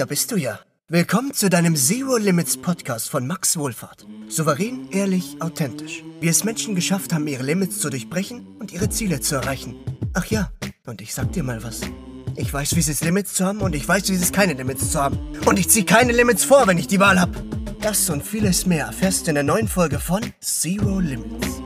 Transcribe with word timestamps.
da 0.00 0.06
bist 0.06 0.32
du 0.32 0.36
ja. 0.36 0.58
Willkommen 0.88 1.34
zu 1.34 1.50
deinem 1.50 1.76
Zero 1.76 2.16
Limits 2.16 2.56
Podcast 2.56 3.10
von 3.10 3.26
Max 3.26 3.58
Wohlfahrt. 3.58 4.06
Souverän, 4.28 4.88
ehrlich, 4.90 5.36
authentisch. 5.40 6.02
Wie 6.20 6.28
es 6.28 6.42
Menschen 6.42 6.74
geschafft 6.74 7.12
haben, 7.12 7.26
ihre 7.26 7.42
Limits 7.42 7.80
zu 7.80 7.90
durchbrechen 7.90 8.46
und 8.58 8.72
ihre 8.72 8.88
Ziele 8.88 9.20
zu 9.20 9.34
erreichen. 9.34 9.76
Ach 10.14 10.24
ja, 10.24 10.50
und 10.86 11.02
ich 11.02 11.12
sag 11.12 11.32
dir 11.32 11.42
mal 11.42 11.62
was. 11.62 11.82
Ich 12.34 12.50
weiß, 12.50 12.76
wie 12.76 12.80
es 12.80 12.88
ist, 12.88 13.04
Limits 13.04 13.34
zu 13.34 13.44
haben 13.44 13.60
und 13.60 13.74
ich 13.74 13.86
weiß, 13.86 14.08
wie 14.08 14.14
es 14.14 14.22
ist, 14.22 14.32
keine 14.32 14.54
Limits 14.54 14.90
zu 14.90 14.98
haben. 14.98 15.18
Und 15.44 15.58
ich 15.58 15.68
ziehe 15.68 15.84
keine 15.84 16.12
Limits 16.12 16.44
vor, 16.44 16.66
wenn 16.66 16.78
ich 16.78 16.86
die 16.86 16.98
Wahl 16.98 17.20
habe. 17.20 17.32
Das 17.82 18.08
und 18.08 18.22
vieles 18.22 18.64
mehr 18.64 18.86
erfährst 18.86 19.26
du 19.26 19.32
in 19.32 19.34
der 19.34 19.44
neuen 19.44 19.68
Folge 19.68 20.00
von 20.00 20.22
Zero 20.40 20.98
Limits. 20.98 21.59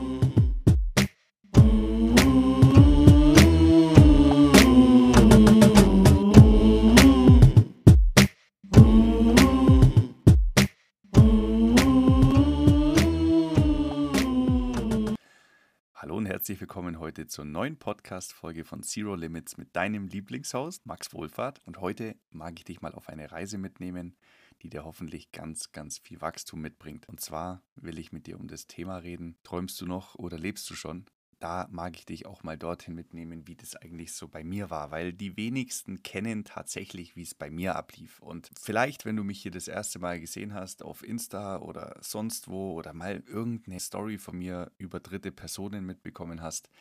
Herzlich 16.45 16.61
willkommen 16.61 16.99
heute 16.99 17.25
zur 17.25 17.43
neuen 17.43 17.79
Podcast-Folge 17.79 18.65
von 18.65 18.83
Zero 18.83 19.15
Limits 19.15 19.57
mit 19.57 19.75
deinem 19.75 20.07
Lieblingshaus, 20.07 20.79
Max 20.85 21.11
Wohlfahrt. 21.11 21.59
Und 21.65 21.81
heute 21.81 22.15
mag 22.29 22.53
ich 22.59 22.65
dich 22.65 22.81
mal 22.83 22.93
auf 22.93 23.09
eine 23.09 23.31
Reise 23.31 23.57
mitnehmen, 23.57 24.15
die 24.61 24.69
dir 24.69 24.85
hoffentlich 24.85 25.31
ganz, 25.31 25.71
ganz 25.71 25.97
viel 25.97 26.21
Wachstum 26.21 26.61
mitbringt. 26.61 27.09
Und 27.09 27.19
zwar 27.19 27.63
will 27.75 27.97
ich 27.97 28.11
mit 28.11 28.27
dir 28.27 28.39
um 28.39 28.47
das 28.47 28.67
Thema 28.67 28.97
reden. 28.97 29.39
Träumst 29.41 29.81
du 29.81 29.87
noch 29.87 30.13
oder 30.13 30.37
lebst 30.37 30.69
du 30.69 30.75
schon? 30.75 31.07
Da 31.45 31.67
mag 31.69 31.95
ich 31.95 32.07
dich 32.07 32.25
auch 32.25 32.41
mal 32.41 32.57
dorthin 32.57 32.95
mitnehmen, 32.95 33.45
wie 33.45 33.55
das 33.55 33.75
eigentlich 33.75 34.13
so 34.13 34.27
bei 34.27 34.43
mir 34.43 34.71
war, 34.71 34.89
weil 34.89 35.13
die 35.13 35.37
wenigsten 35.37 36.01
kennen 36.01 36.43
tatsächlich, 36.43 37.15
wie 37.15 37.21
es 37.21 37.35
bei 37.35 37.51
mir 37.51 37.75
ablief. 37.75 38.19
Und 38.19 38.49
vielleicht, 38.59 39.05
wenn 39.05 39.15
du 39.15 39.23
mich 39.23 39.43
hier 39.43 39.51
das 39.51 39.67
erste 39.67 39.99
Mal 39.99 40.19
gesehen 40.19 40.55
hast 40.55 40.81
auf 40.81 41.03
Insta 41.07 41.59
oder 41.59 41.97
sonst 42.01 42.47
wo 42.47 42.73
oder 42.73 42.93
mal 42.93 43.21
irgendeine 43.27 43.79
Story 43.79 44.17
von 44.17 44.39
mir 44.39 44.71
über 44.79 44.99
dritte 44.99 45.31
Personen 45.31 45.85
mitbekommen 45.85 46.41
hast, 46.41 46.71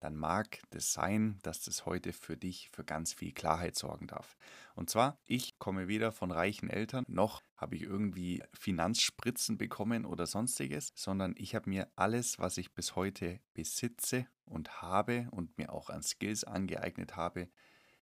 dann 0.00 0.16
mag 0.16 0.58
das 0.70 0.94
sein, 0.94 1.38
dass 1.42 1.60
das 1.60 1.84
heute 1.84 2.14
für 2.14 2.38
dich 2.38 2.70
für 2.72 2.84
ganz 2.84 3.12
viel 3.12 3.32
Klarheit 3.32 3.76
sorgen 3.76 4.06
darf. 4.06 4.38
Und 4.74 4.88
zwar, 4.88 5.18
ich 5.26 5.58
komme 5.58 5.86
weder 5.86 6.12
von 6.12 6.30
reichen 6.30 6.70
Eltern, 6.70 7.04
noch 7.08 7.42
habe 7.56 7.76
ich 7.76 7.82
irgendwie 7.82 8.42
Finanzspritzen 8.52 9.58
bekommen 9.58 10.04
oder 10.04 10.26
sonstiges, 10.26 10.92
sondern 10.94 11.34
ich 11.36 11.54
habe 11.54 11.70
mir 11.70 11.90
alles, 11.96 12.38
was 12.38 12.58
ich 12.58 12.74
bis 12.74 12.96
heute 12.96 13.40
besitze 13.52 14.26
und 14.44 14.82
habe 14.82 15.28
und 15.30 15.56
mir 15.58 15.72
auch 15.72 15.90
an 15.90 16.02
Skills 16.02 16.44
angeeignet 16.44 17.16
habe, 17.16 17.48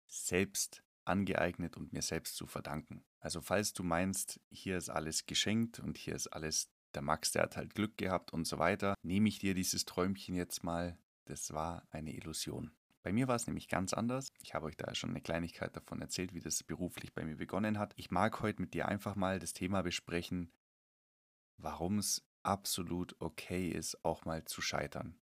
selbst 0.06 0.82
angeeignet 1.04 1.76
und 1.76 1.92
mir 1.92 2.02
selbst 2.02 2.36
zu 2.36 2.46
verdanken. 2.46 3.04
Also 3.20 3.40
falls 3.40 3.72
du 3.74 3.82
meinst, 3.82 4.40
hier 4.50 4.78
ist 4.78 4.88
alles 4.88 5.26
geschenkt 5.26 5.78
und 5.80 5.98
hier 5.98 6.14
ist 6.14 6.28
alles 6.28 6.70
der 6.94 7.02
Max, 7.02 7.32
der 7.32 7.42
hat 7.42 7.56
halt 7.56 7.74
Glück 7.74 7.98
gehabt 7.98 8.32
und 8.32 8.46
so 8.46 8.58
weiter, 8.58 8.94
nehme 9.02 9.28
ich 9.28 9.38
dir 9.38 9.54
dieses 9.54 9.84
Träumchen 9.84 10.34
jetzt 10.34 10.62
mal 10.64 10.96
das 11.26 11.52
war 11.52 11.86
eine 11.90 12.14
Illusion. 12.14 12.70
Bei 13.04 13.12
mir 13.12 13.28
war 13.28 13.36
es 13.36 13.46
nämlich 13.46 13.68
ganz 13.68 13.92
anders. 13.92 14.32
Ich 14.42 14.54
habe 14.54 14.64
euch 14.64 14.78
da 14.78 14.94
schon 14.94 15.10
eine 15.10 15.20
Kleinigkeit 15.20 15.76
davon 15.76 16.00
erzählt, 16.00 16.32
wie 16.32 16.40
das 16.40 16.64
beruflich 16.64 17.12
bei 17.12 17.22
mir 17.22 17.36
begonnen 17.36 17.78
hat. 17.78 17.92
Ich 17.96 18.10
mag 18.10 18.40
heute 18.40 18.62
mit 18.62 18.72
dir 18.72 18.88
einfach 18.88 19.14
mal 19.14 19.38
das 19.38 19.52
Thema 19.52 19.82
besprechen, 19.82 20.50
warum 21.58 21.98
es 21.98 22.26
absolut 22.42 23.14
okay 23.20 23.68
ist, 23.68 24.02
auch 24.06 24.24
mal 24.24 24.46
zu 24.46 24.62
scheitern. 24.62 25.20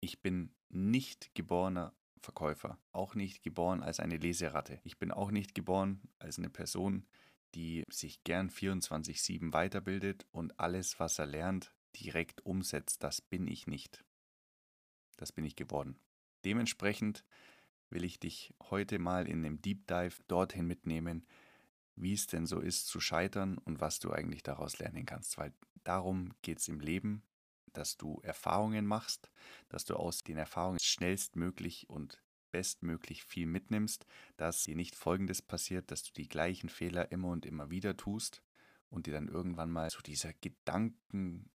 Ich 0.00 0.20
bin 0.20 0.54
nicht 0.68 1.34
geborener 1.34 1.94
Verkäufer, 2.20 2.78
auch 2.92 3.14
nicht 3.14 3.42
geboren 3.42 3.82
als 3.82 3.98
eine 3.98 4.18
Leseratte. 4.18 4.82
Ich 4.84 4.98
bin 4.98 5.12
auch 5.12 5.30
nicht 5.30 5.54
geboren 5.54 6.02
als 6.18 6.36
eine 6.36 6.50
Person, 6.50 7.06
die 7.54 7.84
sich 7.88 8.22
gern 8.22 8.50
24/7 8.50 9.54
weiterbildet 9.54 10.26
und 10.30 10.60
alles, 10.60 11.00
was 11.00 11.18
er 11.18 11.26
lernt, 11.26 11.74
direkt 11.96 12.44
umsetzt. 12.44 13.02
Das 13.02 13.22
bin 13.22 13.48
ich 13.48 13.66
nicht. 13.66 14.04
Das 15.16 15.32
bin 15.32 15.46
ich 15.46 15.56
geworden. 15.56 15.98
Dementsprechend 16.44 17.24
will 17.90 18.04
ich 18.04 18.18
dich 18.18 18.54
heute 18.70 18.98
mal 18.98 19.28
in 19.28 19.44
einem 19.44 19.60
Deep 19.60 19.86
Dive 19.86 20.22
dorthin 20.28 20.66
mitnehmen, 20.66 21.26
wie 21.96 22.12
es 22.12 22.26
denn 22.26 22.46
so 22.46 22.60
ist 22.60 22.86
zu 22.86 23.00
scheitern 23.00 23.58
und 23.58 23.80
was 23.80 23.98
du 23.98 24.12
eigentlich 24.12 24.42
daraus 24.42 24.78
lernen 24.78 25.06
kannst. 25.06 25.38
Weil 25.38 25.52
darum 25.84 26.32
geht 26.42 26.58
es 26.58 26.68
im 26.68 26.80
Leben, 26.80 27.22
dass 27.72 27.96
du 27.96 28.20
Erfahrungen 28.22 28.86
machst, 28.86 29.30
dass 29.68 29.84
du 29.84 29.96
aus 29.96 30.22
den 30.22 30.38
Erfahrungen 30.38 30.78
schnellstmöglich 30.80 31.88
und 31.88 32.22
bestmöglich 32.50 33.22
viel 33.24 33.46
mitnimmst, 33.46 34.06
dass 34.36 34.64
dir 34.64 34.74
nicht 34.74 34.96
Folgendes 34.96 35.42
passiert, 35.42 35.90
dass 35.90 36.02
du 36.02 36.12
die 36.12 36.28
gleichen 36.28 36.68
Fehler 36.68 37.12
immer 37.12 37.28
und 37.28 37.46
immer 37.46 37.70
wieder 37.70 37.96
tust 37.96 38.42
und 38.88 39.06
dir 39.06 39.14
dann 39.14 39.28
irgendwann 39.28 39.70
mal 39.70 39.90
zu 39.90 40.02
dieser 40.02 40.32
Gedanken 40.32 41.50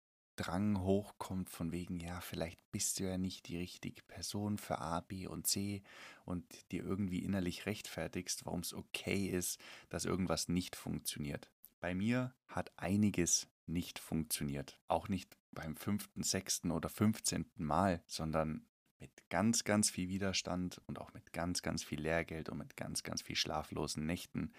Drang 0.40 0.80
hochkommt 0.80 1.50
von 1.50 1.70
wegen, 1.70 2.00
ja, 2.00 2.22
vielleicht 2.22 2.58
bist 2.72 2.98
du 2.98 3.04
ja 3.04 3.18
nicht 3.18 3.46
die 3.48 3.58
richtige 3.58 4.02
Person 4.04 4.56
für 4.56 4.78
A, 4.78 5.00
B 5.00 5.26
und 5.26 5.46
C 5.46 5.82
und 6.24 6.46
dir 6.72 6.82
irgendwie 6.82 7.18
innerlich 7.18 7.66
rechtfertigst, 7.66 8.46
warum 8.46 8.60
es 8.60 8.72
okay 8.72 9.26
ist, 9.26 9.60
dass 9.90 10.06
irgendwas 10.06 10.48
nicht 10.48 10.76
funktioniert. 10.76 11.50
Bei 11.78 11.94
mir 11.94 12.34
hat 12.46 12.72
einiges 12.78 13.48
nicht 13.66 13.98
funktioniert. 13.98 14.80
Auch 14.88 15.08
nicht 15.08 15.36
beim 15.52 15.76
fünften, 15.76 16.22
sechsten 16.22 16.70
oder 16.70 16.88
fünfzehnten 16.88 17.62
Mal, 17.62 18.02
sondern 18.06 18.66
mit 18.98 19.10
ganz, 19.28 19.64
ganz 19.64 19.90
viel 19.90 20.08
Widerstand 20.08 20.80
und 20.86 21.00
auch 21.00 21.12
mit 21.12 21.34
ganz, 21.34 21.60
ganz 21.60 21.84
viel 21.84 22.00
Lehrgeld 22.00 22.48
und 22.48 22.56
mit 22.56 22.78
ganz, 22.78 23.02
ganz 23.02 23.20
viel 23.20 23.36
schlaflosen 23.36 24.06
Nächten, 24.06 24.54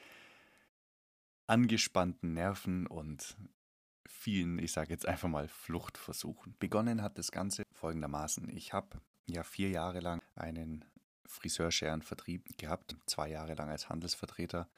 angespannten 1.47 2.33
Nerven 2.33 2.85
und 2.85 3.35
vielen, 4.07 4.59
ich 4.59 4.71
sage 4.71 4.91
jetzt 4.91 5.05
einfach 5.05 5.29
mal, 5.29 5.47
Fluchtversuchen. 5.47 6.55
Begonnen 6.59 7.01
hat 7.01 7.17
das 7.17 7.31
Ganze 7.31 7.63
folgendermaßen. 7.73 8.49
Ich 8.49 8.73
habe 8.73 9.01
ja 9.27 9.43
vier 9.43 9.69
Jahre 9.69 9.99
lang 9.99 10.21
einen 10.35 10.85
Friseurscherenvertrieb 11.25 12.57
gehabt, 12.57 12.95
zwei 13.05 13.29
Jahre 13.29 13.53
lang 13.53 13.69
als 13.69 13.89
Handelsvertreter, 13.89 14.69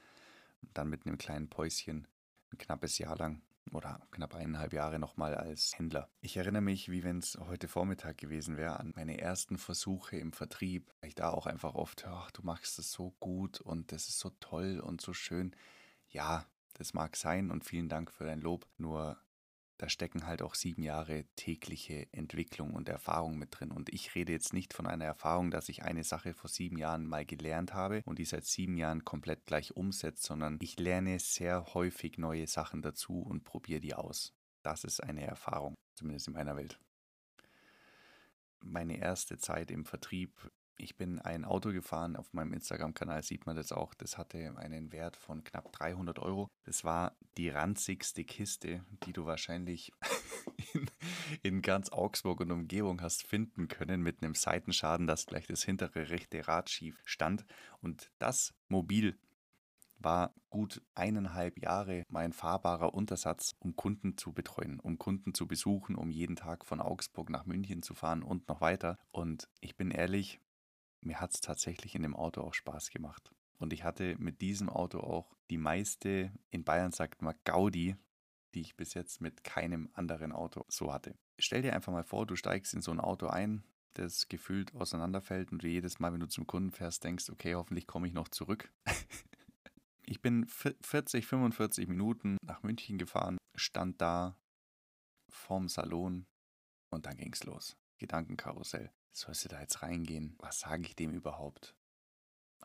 dann 0.74 0.90
mit 0.90 1.06
einem 1.06 1.18
kleinen 1.18 1.50
Päuschen 1.50 2.08
ein 2.52 2.58
knappes 2.58 2.98
Jahr 3.00 3.18
lang 3.18 3.42
oder 3.72 4.02
knapp 4.12 4.36
eineinhalb 4.36 4.74
Jahre 4.74 5.00
nochmal 5.00 5.36
als 5.36 5.78
Händler. 5.78 6.10
Ich 6.22 6.38
erinnere 6.38 6.62
mich, 6.62 6.90
wie 6.90 7.04
wenn 7.04 7.20
es 7.20 7.38
heute 7.48 7.68
Vormittag 7.68 8.18
gewesen 8.18 8.58
wäre, 8.58 8.80
an 8.80 8.94
meine 8.96 9.20
ersten 9.20 9.58
Versuche 9.58 10.18
im 10.18 10.34
Vertrieb. 10.34 10.94
Ich 11.02 11.16
da 11.16 11.30
auch 11.30 11.46
einfach 11.46 11.74
oft, 11.74 12.06
ach, 12.06 12.32
du 12.32 12.44
machst 12.44 12.78
es 12.80 12.92
so 12.92 13.16
gut 13.20 13.62
und 13.62 13.92
das 13.92 14.10
ist 14.10 14.20
so 14.20 14.32
toll 14.40 14.80
und 14.80 15.02
so 15.02 15.14
schön. 15.14 15.56
Ja, 16.10 16.46
das 16.74 16.94
mag 16.94 17.16
sein 17.16 17.52
und 17.52 17.66
vielen 17.66 17.90
Dank 17.90 18.12
für 18.12 18.26
dein 18.26 18.42
Lob. 18.42 18.68
Nur 18.78 19.18
da 19.78 19.90
stecken 19.90 20.28
halt 20.28 20.42
auch 20.42 20.56
sieben 20.56 20.84
Jahre 20.84 21.26
tägliche 21.36 22.08
Entwicklung 22.14 22.74
und 22.74 22.88
Erfahrung 22.88 23.38
mit 23.38 23.60
drin. 23.60 23.72
Und 23.72 23.92
ich 23.92 24.16
rede 24.16 24.32
jetzt 24.32 24.54
nicht 24.54 24.74
von 24.74 24.88
einer 24.88 25.06
Erfahrung, 25.06 25.52
dass 25.52 25.68
ich 25.70 25.84
eine 25.84 26.04
Sache 26.04 26.34
vor 26.34 26.50
sieben 26.50 26.78
Jahren 26.78 27.06
mal 27.06 27.26
gelernt 27.26 27.74
habe 27.74 28.02
und 28.06 28.20
die 28.20 28.26
seit 28.26 28.46
sieben 28.46 28.78
Jahren 28.78 29.04
komplett 29.04 29.46
gleich 29.46 29.76
umsetzt, 29.76 30.24
sondern 30.24 30.58
ich 30.62 30.80
lerne 30.80 31.20
sehr 31.20 31.74
häufig 31.74 32.18
neue 32.18 32.48
Sachen 32.48 32.82
dazu 32.82 33.20
und 33.20 33.44
probiere 33.44 33.82
die 33.82 33.94
aus. 33.94 34.34
Das 34.62 34.84
ist 34.84 35.04
eine 35.04 35.26
Erfahrung, 35.26 35.76
zumindest 35.96 36.28
in 36.28 36.34
meiner 36.34 36.56
Welt. 36.56 36.80
Meine 38.62 38.98
erste 38.98 39.38
Zeit 39.38 39.70
im 39.72 39.84
Vertrieb 39.84 40.50
ich 40.78 40.98
bin 40.98 41.20
ein 41.20 41.46
Auto 41.46 41.72
gefahren, 41.72 42.16
auf 42.16 42.34
meinem 42.34 42.54
Instagram-Kanal 42.54 43.24
sieht 43.24 43.46
man 43.46 43.56
das 43.56 43.72
auch. 43.72 43.94
Das 43.94 44.18
hatte 44.18 44.56
einen 44.58 44.92
Wert 44.92 45.18
von 45.18 45.44
knapp 45.44 45.72
300 45.72 46.20
Euro. 46.20 46.50
Das 46.64 46.84
war 46.84 47.16
die 47.38 47.50
ranzigste 47.50 48.24
Kiste, 48.24 48.84
die 49.06 49.14
du 49.14 49.26
wahrscheinlich 49.26 49.92
in, 50.74 50.90
in, 51.42 51.62
ganz 51.62 51.92
Augsburg 51.92 52.42
und 52.42 52.52
Umgebung 52.52 53.02
hast 53.02 53.26
finden 53.26 53.68
können, 53.68 54.02
mit 54.02 54.22
einem 54.22 54.36
Seitenschaden, 54.36 55.08
dass 55.08 55.26
gleich 55.26 55.48
das 55.48 55.64
hintere 55.64 56.10
rechte 56.10 56.48
Rad 56.48 56.70
schief 56.70 57.02
stand. 57.06 57.46
Und 57.82 58.12
das 58.20 58.54
Mobil 58.68 59.18
war 60.00 60.34
gut 60.50 60.82
eineinhalb 60.96 61.58
Jahre 61.60 62.04
mein 62.10 62.34
fahrbarer 62.34 62.94
Untersatz, 62.94 63.56
um 63.60 63.76
Kunden 63.76 64.18
zu 64.18 64.34
betreuen, 64.34 64.80
um 64.80 64.98
Kunden 64.98 65.34
zu 65.34 65.48
besuchen, 65.48 65.96
um 65.96 66.12
jeden 66.12 66.36
Tag 66.36 66.66
von 66.66 66.82
Augsburg 66.82 67.30
nach 67.30 67.46
München 67.46 67.82
zu 67.84 67.94
fahren 67.94 68.22
und 68.22 68.48
noch 68.50 68.60
weiter. 68.60 68.98
Und 69.12 69.48
ich 69.62 69.78
bin 69.78 69.92
ehrlich, 69.92 70.42
mir 71.06 71.20
hat 71.20 71.34
es 71.34 71.42
tatsächlich 71.42 71.96
in 71.96 72.04
dem 72.04 72.16
Auto 72.16 72.42
auch 72.42 72.54
Spaß 72.54 72.90
gemacht. 72.90 73.32
Und 73.58 73.74
ich 73.74 73.84
hatte 73.84 74.16
mit 74.18 74.42
diesem 74.42 74.70
Auto 74.70 75.00
auch 75.00 75.36
die 75.50 75.58
meiste, 75.58 76.32
in 76.50 76.64
Bayern 76.64 76.92
sagt 76.92 77.22
man 77.22 77.36
Gaudi, 77.46 77.96
die 78.54 78.62
ich 78.62 78.76
bis 78.76 78.94
jetzt 78.94 79.22
mit 79.22 79.44
keinem 79.44 79.90
anderen 79.94 80.32
Auto 80.32 80.66
so 80.68 80.94
hatte. 80.94 81.16
Stell 81.40 81.62
dir 81.62 81.74
einfach 81.74 81.92
mal 81.92 82.04
vor, 82.04 82.26
du 82.26 82.36
steigst 82.36 82.74
in 82.74 82.82
so 82.82 82.92
ein 82.92 83.00
Auto 83.00 83.28
ein, 83.28 83.64
das 83.94 84.28
gefühlt 84.28 84.74
auseinanderfällt 84.74 85.52
und 85.52 85.64
du 85.64 85.68
jedes 85.68 86.00
Mal, 86.00 86.14
wenn 86.14 86.20
du 86.20 86.28
zum 86.28 86.48
Kunden 86.48 86.72
fährst, 86.72 87.04
denkst, 87.04 87.30
okay, 87.30 87.56
hoffentlich 87.56 87.88
komme 87.88 88.08
ich 88.08 88.14
noch 88.14 88.28
zurück. 88.28 88.72
ich 90.06 90.22
bin 90.22 90.46
40, 90.46 91.26
45 91.26 91.88
Minuten 91.88 92.38
nach 92.44 92.64
München 92.64 92.98
gefahren, 92.98 93.38
stand 93.56 94.02
da 94.02 94.38
vorm 95.30 95.68
Salon 95.70 96.26
und 96.90 97.06
dann 97.06 97.18
ging's 97.18 97.44
los. 97.44 97.78
Gedankenkarussell 97.98 98.92
sollst 99.14 99.46
du 99.46 99.50
da 99.50 99.62
jetzt 99.62 99.82
reingehen? 99.82 100.36
Was 100.40 100.60
sage 100.60 100.84
ich 100.84 100.96
dem 100.96 101.14
überhaupt? 101.14 101.76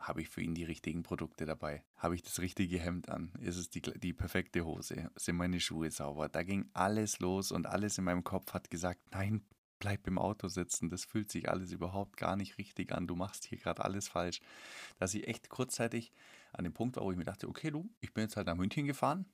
habe 0.00 0.22
ich 0.22 0.28
für 0.28 0.40
ihn 0.40 0.54
die 0.54 0.64
richtigen 0.64 1.02
Produkte 1.02 1.44
dabei? 1.44 1.84
Habe 1.96 2.14
ich 2.14 2.22
das 2.22 2.40
richtige 2.40 2.78
Hemd 2.78 3.08
an? 3.08 3.32
Ist 3.40 3.56
es 3.56 3.70
die, 3.70 3.80
die 3.80 4.12
perfekte 4.12 4.64
Hose? 4.64 5.10
Sind 5.16 5.36
meine 5.36 5.60
Schuhe 5.60 5.90
sauber? 5.90 6.28
Da 6.28 6.42
ging 6.42 6.68
alles 6.72 7.18
los 7.20 7.52
und 7.52 7.66
alles 7.66 7.98
in 7.98 8.04
meinem 8.04 8.24
Kopf 8.24 8.52
hat 8.52 8.70
gesagt, 8.70 9.00
nein, 9.12 9.44
bleib 9.78 10.06
im 10.06 10.18
Auto 10.18 10.48
sitzen, 10.48 10.90
das 10.90 11.04
fühlt 11.04 11.30
sich 11.30 11.48
alles 11.48 11.70
überhaupt 11.70 12.16
gar 12.16 12.36
nicht 12.36 12.58
richtig 12.58 12.92
an, 12.92 13.06
du 13.06 13.14
machst 13.14 13.44
hier 13.44 13.58
gerade 13.58 13.84
alles 13.84 14.08
falsch. 14.08 14.40
Dass 14.98 15.14
ich 15.14 15.28
echt 15.28 15.48
kurzzeitig 15.48 16.12
an 16.52 16.64
dem 16.64 16.74
Punkt 16.74 16.96
war, 16.96 17.04
wo 17.04 17.12
ich 17.12 17.18
mir 17.18 17.24
dachte, 17.24 17.48
okay, 17.48 17.70
du, 17.70 17.88
ich 18.00 18.12
bin 18.12 18.22
jetzt 18.22 18.36
halt 18.36 18.46
nach 18.46 18.56
München 18.56 18.86
gefahren 18.86 19.26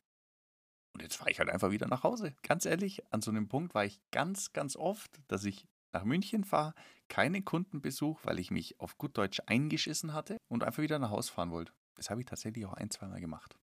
und 0.93 1.03
jetzt 1.03 1.17
fahre 1.17 1.31
ich 1.31 1.39
halt 1.39 1.49
einfach 1.49 1.71
wieder 1.71 1.89
nach 1.89 2.03
Hause. 2.03 2.35
Ganz 2.43 2.67
ehrlich, 2.67 3.03
an 3.13 3.23
so 3.23 3.31
einem 3.31 3.49
Punkt 3.49 3.75
war 3.75 3.85
ich 3.85 4.01
ganz, 4.11 4.53
ganz 4.53 4.77
oft, 4.77 5.21
dass 5.29 5.45
ich 5.45 5.67
nach 5.95 6.05
München 6.05 6.45
fahre, 6.45 6.75
keinen 7.09 7.45
Kundenbesuch, 7.45 8.21
weil 8.25 8.39
ich 8.39 8.51
mich 8.51 8.81
auf 8.81 8.99
gut 8.99 9.17
Deutsch 9.17 9.41
eingeschissen 9.47 10.13
hatte 10.13 10.37
und 10.49 10.65
einfach 10.65 10.83
wieder 10.83 10.99
nach 10.99 11.11
Hause 11.11 11.33
fahren 11.33 11.51
wollte. 11.51 11.73
Das 11.95 12.11
habe 12.11 12.21
ich 12.21 12.27
tatsächlich 12.27 12.67
auch 12.67 12.75
ein, 12.75 12.91
zweimal 12.91 13.21
gemacht. 13.21 13.57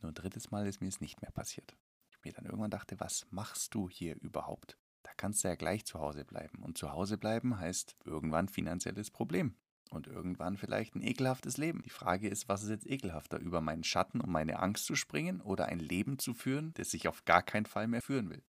Nur 0.00 0.12
ein 0.12 0.14
drittes 0.14 0.50
Mal 0.50 0.66
ist 0.66 0.80
mir 0.80 0.88
es 0.88 1.00
nicht 1.00 1.22
mehr 1.22 1.30
passiert. 1.30 1.74
Ich 2.10 2.22
mir 2.24 2.32
dann 2.32 2.44
irgendwann 2.44 2.70
dachte, 2.70 3.00
was 3.00 3.26
machst 3.30 3.74
du 3.74 3.88
hier 3.88 4.16
überhaupt? 4.20 4.78
Da 5.02 5.12
kannst 5.16 5.42
du 5.42 5.48
ja 5.48 5.54
gleich 5.54 5.84
zu 5.84 5.98
Hause 5.98 6.24
bleiben. 6.24 6.62
Und 6.62 6.76
zu 6.76 6.92
Hause 6.92 7.18
bleiben 7.18 7.58
heißt 7.58 7.96
irgendwann 8.04 8.48
finanzielles 8.48 9.10
Problem. 9.10 9.56
Und 9.90 10.06
irgendwann 10.06 10.56
vielleicht 10.56 10.94
ein 10.94 11.02
ekelhaftes 11.02 11.56
Leben. 11.56 11.82
Die 11.82 11.90
Frage 11.90 12.28
ist, 12.28 12.48
was 12.48 12.62
ist 12.62 12.70
jetzt 12.70 12.86
ekelhafter, 12.86 13.38
über 13.38 13.60
meinen 13.60 13.84
Schatten 13.84 14.20
und 14.20 14.30
meine 14.30 14.58
Angst 14.58 14.86
zu 14.86 14.94
springen 14.94 15.40
oder 15.40 15.66
ein 15.66 15.78
Leben 15.78 16.18
zu 16.18 16.34
führen, 16.34 16.72
das 16.74 16.94
ich 16.94 17.06
auf 17.06 17.24
gar 17.24 17.42
keinen 17.42 17.66
Fall 17.66 17.86
mehr 17.86 18.02
führen 18.02 18.30
will? 18.30 18.42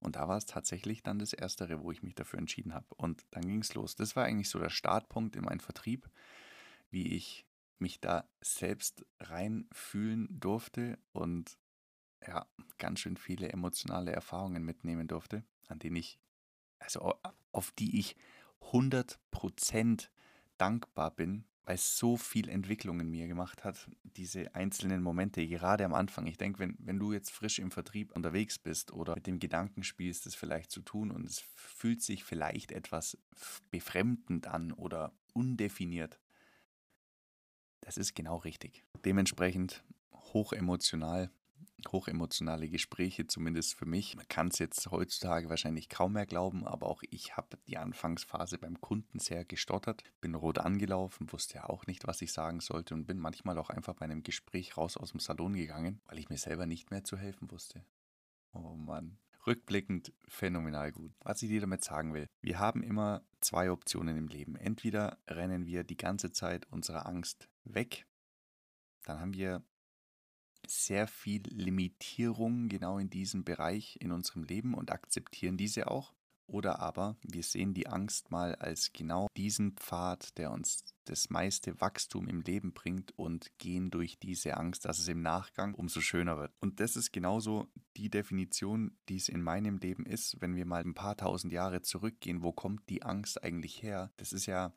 Und 0.00 0.16
da 0.16 0.28
war 0.28 0.36
es 0.36 0.46
tatsächlich 0.46 1.02
dann 1.02 1.18
das 1.18 1.32
Erstere, 1.32 1.82
wo 1.82 1.90
ich 1.90 2.02
mich 2.02 2.14
dafür 2.14 2.38
entschieden 2.38 2.74
habe. 2.74 2.86
Und 2.96 3.26
dann 3.30 3.46
ging 3.46 3.60
es 3.60 3.74
los. 3.74 3.96
Das 3.96 4.14
war 4.16 4.24
eigentlich 4.24 4.48
so 4.48 4.58
der 4.58 4.70
Startpunkt 4.70 5.34
in 5.36 5.44
meinem 5.44 5.60
Vertrieb, 5.60 6.08
wie 6.90 7.14
ich 7.14 7.46
mich 7.78 8.00
da 8.00 8.28
selbst 8.40 9.04
reinfühlen 9.20 10.28
durfte 10.40 10.98
und 11.12 11.58
ja, 12.26 12.46
ganz 12.78 13.00
schön 13.00 13.16
viele 13.16 13.50
emotionale 13.50 14.12
Erfahrungen 14.12 14.64
mitnehmen 14.64 15.06
durfte, 15.06 15.44
an 15.68 15.78
denen 15.78 15.96
ich, 15.96 16.18
also 16.78 17.14
auf 17.52 17.72
die 17.72 17.98
ich 17.98 18.16
100% 18.60 20.08
dankbar 20.58 21.12
bin, 21.12 21.44
weil 21.68 21.74
es 21.74 21.98
so 21.98 22.16
viel 22.16 22.48
Entwicklung 22.48 22.98
in 22.98 23.10
mir 23.10 23.26
gemacht 23.26 23.62
hat, 23.62 23.90
diese 24.02 24.54
einzelnen 24.54 25.02
Momente, 25.02 25.46
gerade 25.46 25.84
am 25.84 25.92
Anfang. 25.92 26.26
Ich 26.26 26.38
denke, 26.38 26.60
wenn, 26.60 26.78
wenn 26.78 26.98
du 26.98 27.12
jetzt 27.12 27.30
frisch 27.30 27.58
im 27.58 27.70
Vertrieb 27.70 28.16
unterwegs 28.16 28.58
bist 28.58 28.90
oder 28.90 29.14
mit 29.16 29.26
dem 29.26 29.38
Gedanken 29.38 29.82
spielst, 29.82 30.24
das 30.24 30.34
vielleicht 30.34 30.70
zu 30.70 30.80
tun 30.80 31.10
und 31.10 31.26
es 31.26 31.44
fühlt 31.56 32.00
sich 32.00 32.24
vielleicht 32.24 32.72
etwas 32.72 33.18
befremdend 33.70 34.46
an 34.46 34.72
oder 34.72 35.12
undefiniert, 35.34 36.18
das 37.82 37.98
ist 37.98 38.14
genau 38.14 38.36
richtig. 38.38 38.86
Dementsprechend 39.04 39.84
hochemotional 40.14 41.30
hochemotionale 41.90 42.68
Gespräche, 42.68 43.26
zumindest 43.26 43.74
für 43.74 43.86
mich. 43.86 44.16
Man 44.16 44.26
kann 44.28 44.48
es 44.48 44.58
jetzt 44.58 44.90
heutzutage 44.90 45.48
wahrscheinlich 45.48 45.88
kaum 45.88 46.14
mehr 46.14 46.26
glauben, 46.26 46.66
aber 46.66 46.86
auch 46.86 47.02
ich 47.10 47.36
habe 47.36 47.58
die 47.66 47.78
Anfangsphase 47.78 48.58
beim 48.58 48.80
Kunden 48.80 49.18
sehr 49.18 49.44
gestottert, 49.44 50.02
bin 50.20 50.34
rot 50.34 50.58
angelaufen, 50.58 51.32
wusste 51.32 51.56
ja 51.56 51.68
auch 51.68 51.86
nicht, 51.86 52.06
was 52.06 52.22
ich 52.22 52.32
sagen 52.32 52.60
sollte 52.60 52.94
und 52.94 53.06
bin 53.06 53.18
manchmal 53.18 53.58
auch 53.58 53.70
einfach 53.70 53.94
bei 53.94 54.04
einem 54.04 54.22
Gespräch 54.22 54.76
raus 54.76 54.96
aus 54.96 55.12
dem 55.12 55.20
Salon 55.20 55.54
gegangen, 55.54 56.00
weil 56.06 56.18
ich 56.18 56.28
mir 56.28 56.38
selber 56.38 56.66
nicht 56.66 56.90
mehr 56.90 57.04
zu 57.04 57.16
helfen 57.16 57.50
wusste. 57.50 57.84
Oh 58.52 58.74
Mann. 58.74 59.18
Rückblickend 59.46 60.12
phänomenal 60.26 60.92
gut. 60.92 61.12
Was 61.20 61.42
ich 61.42 61.48
dir 61.48 61.60
damit 61.60 61.82
sagen 61.82 62.12
will, 62.12 62.28
wir 62.42 62.58
haben 62.58 62.82
immer 62.82 63.22
zwei 63.40 63.70
Optionen 63.70 64.16
im 64.16 64.28
Leben. 64.28 64.56
Entweder 64.56 65.18
rennen 65.26 65.64
wir 65.64 65.84
die 65.84 65.96
ganze 65.96 66.32
Zeit 66.32 66.66
unserer 66.70 67.06
Angst 67.06 67.48
weg, 67.64 68.04
dann 69.04 69.20
haben 69.20 69.32
wir 69.32 69.62
sehr 70.70 71.06
viel 71.06 71.42
Limitierung 71.48 72.68
genau 72.68 72.98
in 72.98 73.10
diesem 73.10 73.44
Bereich 73.44 73.98
in 74.00 74.12
unserem 74.12 74.44
Leben 74.44 74.74
und 74.74 74.90
akzeptieren 74.90 75.56
diese 75.56 75.90
auch. 75.90 76.12
Oder 76.48 76.78
aber 76.80 77.16
wir 77.22 77.42
sehen 77.42 77.74
die 77.74 77.88
Angst 77.88 78.30
mal 78.30 78.54
als 78.54 78.94
genau 78.94 79.28
diesen 79.36 79.72
Pfad, 79.72 80.38
der 80.38 80.50
uns 80.50 80.82
das 81.04 81.28
meiste 81.28 81.78
Wachstum 81.80 82.26
im 82.26 82.40
Leben 82.40 82.72
bringt 82.72 83.12
und 83.18 83.50
gehen 83.58 83.90
durch 83.90 84.18
diese 84.18 84.56
Angst, 84.56 84.86
dass 84.86 84.98
es 84.98 85.08
im 85.08 85.20
Nachgang 85.20 85.74
umso 85.74 86.00
schöner 86.00 86.38
wird. 86.38 86.52
Und 86.60 86.80
das 86.80 86.96
ist 86.96 87.12
genauso 87.12 87.68
die 87.98 88.08
Definition, 88.08 88.96
die 89.10 89.16
es 89.16 89.28
in 89.28 89.42
meinem 89.42 89.76
Leben 89.76 90.06
ist, 90.06 90.40
wenn 90.40 90.56
wir 90.56 90.64
mal 90.64 90.82
ein 90.82 90.94
paar 90.94 91.18
tausend 91.18 91.52
Jahre 91.52 91.82
zurückgehen, 91.82 92.42
wo 92.42 92.52
kommt 92.52 92.88
die 92.88 93.02
Angst 93.02 93.42
eigentlich 93.42 93.82
her? 93.82 94.10
Das 94.16 94.32
ist 94.32 94.46
ja 94.46 94.72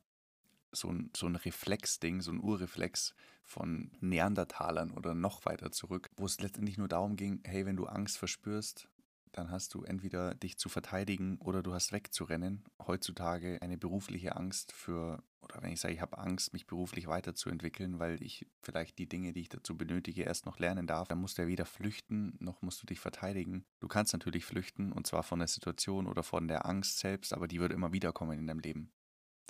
so 0.71 0.89
ein, 0.89 1.09
so 1.15 1.25
ein 1.27 1.35
Reflexding, 1.35 2.21
so 2.21 2.31
ein 2.31 2.41
Urreflex 2.41 3.13
von 3.44 3.91
Neandertalern 4.00 4.91
oder 4.91 5.13
noch 5.13 5.45
weiter 5.45 5.71
zurück, 5.71 6.09
wo 6.15 6.25
es 6.25 6.39
letztendlich 6.39 6.77
nur 6.77 6.88
darum 6.88 7.15
ging, 7.15 7.41
hey, 7.44 7.65
wenn 7.65 7.75
du 7.75 7.85
Angst 7.85 8.18
verspürst, 8.18 8.88
dann 9.31 9.51
hast 9.51 9.73
du 9.73 9.83
entweder 9.83 10.35
dich 10.35 10.57
zu 10.57 10.69
verteidigen 10.69 11.38
oder 11.38 11.63
du 11.63 11.73
hast 11.73 11.91
wegzurennen. 11.91 12.63
Heutzutage 12.85 13.62
eine 13.62 13.77
berufliche 13.77 14.35
Angst 14.35 14.71
für, 14.73 15.23
oder 15.41 15.62
wenn 15.62 15.71
ich 15.71 15.79
sage, 15.79 15.94
ich 15.94 16.01
habe 16.01 16.18
Angst, 16.18 16.53
mich 16.53 16.68
beruflich 16.68 17.07
weiterzuentwickeln, 17.07 18.00
weil 18.00 18.21
ich 18.21 18.45
vielleicht 18.62 19.00
die 19.00 19.07
Dinge, 19.07 19.33
die 19.33 19.41
ich 19.41 19.50
dazu 19.50 19.77
benötige, 19.77 20.24
erst 20.24 20.45
noch 20.45 20.59
lernen 20.59 20.88
darf, 20.88 21.07
dann 21.07 21.19
musst 21.19 21.38
du 21.38 21.44
ja 21.44 21.47
weder 21.47 21.65
flüchten, 21.65 22.35
noch 22.39 22.62
musst 22.62 22.81
du 22.81 22.85
dich 22.85 23.00
verteidigen. 23.00 23.65
Du 23.79 23.88
kannst 23.88 24.13
natürlich 24.13 24.45
flüchten, 24.45 24.91
und 24.91 25.07
zwar 25.07 25.24
von 25.24 25.39
der 25.39 25.47
Situation 25.47 26.07
oder 26.07 26.24
von 26.24 26.47
der 26.47 26.65
Angst 26.65 27.00
selbst, 27.00 27.33
aber 27.33 27.47
die 27.47 27.59
wird 27.59 27.71
immer 27.71 27.94
wieder 27.94 28.12
kommen 28.12 28.38
in 28.38 28.47
deinem 28.47 28.59
Leben. 28.59 28.91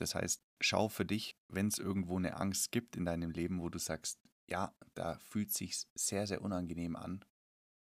Das 0.02 0.16
heißt, 0.16 0.42
schau 0.60 0.90
für 0.90 1.06
dich, 1.06 1.38
wenn 1.48 1.68
es 1.68 1.78
irgendwo 1.78 2.18
eine 2.18 2.38
Angst 2.38 2.72
gibt 2.72 2.96
in 2.96 3.06
deinem 3.06 3.30
Leben, 3.30 3.62
wo 3.62 3.70
du 3.70 3.78
sagst, 3.78 4.20
ja, 4.50 4.76
da 4.96 5.20
fühlt 5.20 5.54
sich 5.54 5.86
sehr, 5.94 6.26
sehr 6.26 6.42
unangenehm 6.42 6.96
an, 6.96 7.24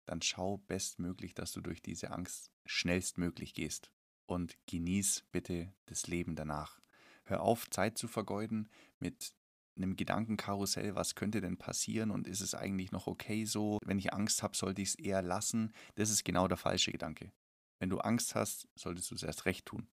dann 0.05 0.23
schau 0.23 0.59
bestmöglich, 0.59 1.35
dass 1.35 1.51
du 1.51 1.61
durch 1.61 1.83
diese 1.83 2.13
Angst 2.13 2.53
schnellstmöglich 2.65 3.55
gehst 3.55 3.91
und 4.27 4.57
genieß 4.67 5.25
bitte 5.33 5.75
das 5.87 6.07
Leben 6.07 6.37
danach. 6.37 6.79
Hör 7.25 7.41
auf, 7.41 7.69
Zeit 7.71 7.99
zu 7.99 8.07
vergeuden 8.07 8.71
mit 9.01 9.35
einem 9.75 9.97
Gedankenkarussell, 9.97 10.95
was 10.95 11.17
könnte 11.17 11.41
denn 11.41 11.57
passieren 11.57 12.13
und 12.13 12.29
ist 12.29 12.41
es 12.41 12.55
eigentlich 12.55 12.93
noch 12.93 13.09
okay 13.09 13.47
so? 13.47 13.81
Wenn 13.85 13.99
ich 13.99 14.15
Angst 14.15 14.45
habe, 14.45 14.57
sollte 14.57 14.81
ich 14.81 14.91
es 14.91 14.95
eher 14.95 15.23
lassen. 15.23 15.73
Das 15.97 16.11
ist 16.11 16.25
genau 16.25 16.47
der 16.47 16.57
falsche 16.57 16.93
Gedanke. 16.93 17.33
Wenn 17.81 17.91
du 17.91 17.99
Angst 17.99 18.37
hast, 18.37 18.69
solltest 18.77 19.11
du 19.11 19.17
es 19.17 19.25
erst 19.25 19.45
recht 19.45 19.67
tun. 19.67 19.89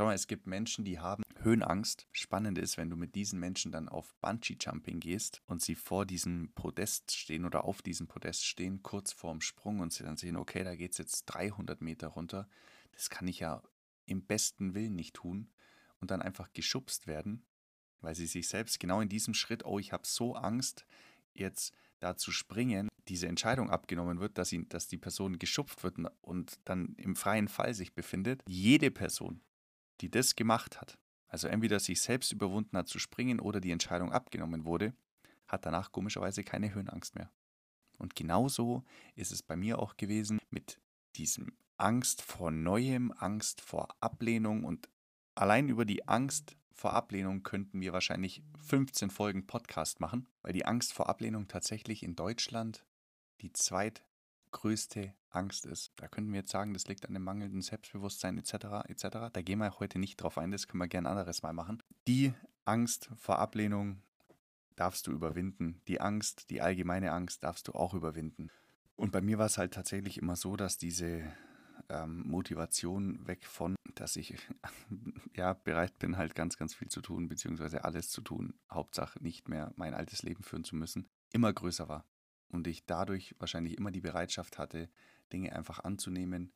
Schau 0.00 0.06
mal, 0.06 0.14
es 0.14 0.28
gibt 0.28 0.46
Menschen, 0.46 0.86
die 0.86 0.98
haben 0.98 1.22
Höhenangst. 1.42 2.06
Spannend 2.10 2.56
ist, 2.56 2.78
wenn 2.78 2.88
du 2.88 2.96
mit 2.96 3.14
diesen 3.14 3.38
Menschen 3.38 3.70
dann 3.70 3.86
auf 3.86 4.14
Bungee-Jumping 4.22 4.98
gehst 4.98 5.42
und 5.44 5.60
sie 5.60 5.74
vor 5.74 6.06
diesem 6.06 6.54
Podest 6.54 7.14
stehen 7.14 7.44
oder 7.44 7.64
auf 7.64 7.82
diesem 7.82 8.08
Podest 8.08 8.46
stehen, 8.46 8.82
kurz 8.82 9.12
vorm 9.12 9.42
Sprung 9.42 9.80
und 9.80 9.92
sie 9.92 10.02
dann 10.02 10.16
sehen, 10.16 10.38
okay, 10.38 10.64
da 10.64 10.74
geht 10.74 10.92
es 10.92 10.96
jetzt 10.96 11.26
300 11.26 11.82
Meter 11.82 12.08
runter. 12.08 12.48
Das 12.92 13.10
kann 13.10 13.28
ich 13.28 13.40
ja 13.40 13.62
im 14.06 14.24
besten 14.24 14.72
Willen 14.72 14.94
nicht 14.94 15.16
tun 15.16 15.52
und 16.00 16.10
dann 16.10 16.22
einfach 16.22 16.50
geschubst 16.54 17.06
werden, 17.06 17.44
weil 18.00 18.14
sie 18.14 18.24
sich 18.24 18.48
selbst 18.48 18.80
genau 18.80 19.02
in 19.02 19.10
diesem 19.10 19.34
Schritt, 19.34 19.66
oh, 19.66 19.78
ich 19.78 19.92
habe 19.92 20.06
so 20.06 20.34
Angst, 20.34 20.86
jetzt 21.34 21.74
da 21.98 22.16
zu 22.16 22.32
springen, 22.32 22.88
diese 23.08 23.28
Entscheidung 23.28 23.68
abgenommen 23.68 24.18
wird, 24.18 24.38
dass, 24.38 24.50
ihn, 24.50 24.66
dass 24.70 24.88
die 24.88 24.96
Person 24.96 25.38
geschupft 25.38 25.82
wird 25.82 25.98
und 26.22 26.58
dann 26.64 26.94
im 26.96 27.16
freien 27.16 27.48
Fall 27.48 27.74
sich 27.74 27.92
befindet. 27.92 28.40
Jede 28.48 28.90
Person, 28.90 29.42
die 30.00 30.10
das 30.10 30.36
gemacht 30.36 30.80
hat, 30.80 30.98
also 31.28 31.48
entweder 31.48 31.78
sich 31.80 32.00
selbst 32.00 32.32
überwunden 32.32 32.76
hat 32.76 32.88
zu 32.88 32.98
springen 32.98 33.40
oder 33.40 33.60
die 33.60 33.70
Entscheidung 33.70 34.12
abgenommen 34.12 34.64
wurde, 34.64 34.94
hat 35.46 35.66
danach 35.66 35.92
komischerweise 35.92 36.44
keine 36.44 36.74
Höhenangst 36.74 37.14
mehr. 37.14 37.30
Und 37.98 38.16
genauso 38.16 38.84
ist 39.14 39.30
es 39.30 39.42
bei 39.42 39.56
mir 39.56 39.78
auch 39.78 39.96
gewesen 39.96 40.40
mit 40.50 40.80
diesem 41.16 41.52
Angst 41.76 42.22
vor 42.22 42.50
Neuem, 42.50 43.12
Angst 43.16 43.60
vor 43.60 43.88
Ablehnung 44.00 44.64
und 44.64 44.88
allein 45.34 45.68
über 45.68 45.84
die 45.84 46.08
Angst 46.08 46.56
vor 46.72 46.94
Ablehnung 46.94 47.42
könnten 47.42 47.80
wir 47.80 47.92
wahrscheinlich 47.92 48.42
15 48.58 49.10
Folgen 49.10 49.46
Podcast 49.46 50.00
machen, 50.00 50.26
weil 50.42 50.52
die 50.52 50.64
Angst 50.64 50.92
vor 50.94 51.08
Ablehnung 51.08 51.46
tatsächlich 51.46 52.02
in 52.02 52.16
Deutschland 52.16 52.86
die 53.40 53.52
zweit 53.52 54.02
größte 54.50 55.14
Angst 55.30 55.66
ist. 55.66 55.92
Da 55.96 56.08
könnten 56.08 56.32
wir 56.32 56.40
jetzt 56.40 56.50
sagen, 56.50 56.74
das 56.74 56.86
liegt 56.88 57.06
an 57.06 57.14
dem 57.14 57.22
mangelnden 57.22 57.62
Selbstbewusstsein 57.62 58.38
etc. 58.38 58.88
etc. 58.88 59.30
Da 59.32 59.42
gehen 59.42 59.58
wir 59.58 59.78
heute 59.78 59.98
nicht 59.98 60.16
drauf 60.16 60.38
ein, 60.38 60.50
das 60.50 60.66
können 60.66 60.82
wir 60.82 60.88
gerne 60.88 61.08
anderes 61.08 61.42
mal 61.42 61.52
machen. 61.52 61.82
Die 62.06 62.34
Angst 62.64 63.10
vor 63.16 63.38
Ablehnung 63.38 64.02
darfst 64.76 65.06
du 65.06 65.12
überwinden. 65.12 65.82
Die 65.88 66.00
Angst, 66.00 66.50
die 66.50 66.60
allgemeine 66.60 67.12
Angst 67.12 67.44
darfst 67.44 67.68
du 67.68 67.72
auch 67.72 67.94
überwinden. 67.94 68.50
Und 68.96 69.12
bei 69.12 69.20
mir 69.20 69.38
war 69.38 69.46
es 69.46 69.58
halt 69.58 69.74
tatsächlich 69.74 70.18
immer 70.18 70.36
so, 70.36 70.56
dass 70.56 70.78
diese 70.78 71.22
ähm, 71.88 72.22
Motivation 72.26 73.26
weg 73.26 73.46
von, 73.46 73.76
dass 73.94 74.16
ich 74.16 74.36
ja 75.36 75.54
bereit 75.54 75.98
bin, 75.98 76.16
halt 76.16 76.34
ganz, 76.34 76.56
ganz 76.56 76.74
viel 76.74 76.88
zu 76.88 77.00
tun, 77.00 77.28
beziehungsweise 77.28 77.84
alles 77.84 78.10
zu 78.10 78.20
tun, 78.20 78.54
Hauptsache 78.70 79.22
nicht 79.22 79.48
mehr 79.48 79.72
mein 79.76 79.94
altes 79.94 80.22
Leben 80.22 80.42
führen 80.42 80.64
zu 80.64 80.76
müssen, 80.76 81.08
immer 81.32 81.52
größer 81.52 81.88
war 81.88 82.04
und 82.50 82.66
ich 82.66 82.84
dadurch 82.84 83.34
wahrscheinlich 83.38 83.78
immer 83.78 83.90
die 83.90 84.00
Bereitschaft 84.00 84.58
hatte, 84.58 84.88
Dinge 85.32 85.54
einfach 85.54 85.80
anzunehmen, 85.80 86.52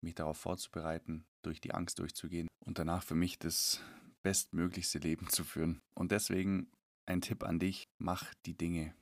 mich 0.00 0.14
darauf 0.14 0.36
vorzubereiten, 0.36 1.24
durch 1.42 1.60
die 1.60 1.74
Angst 1.74 1.98
durchzugehen 1.98 2.48
und 2.60 2.78
danach 2.78 3.02
für 3.02 3.14
mich 3.14 3.38
das 3.38 3.80
bestmöglichste 4.22 4.98
Leben 4.98 5.28
zu 5.28 5.44
führen. 5.44 5.80
Und 5.94 6.12
deswegen 6.12 6.68
ein 7.06 7.20
Tipp 7.20 7.42
an 7.44 7.58
dich, 7.58 7.88
mach 7.98 8.32
die 8.46 8.56
Dinge. 8.56 8.94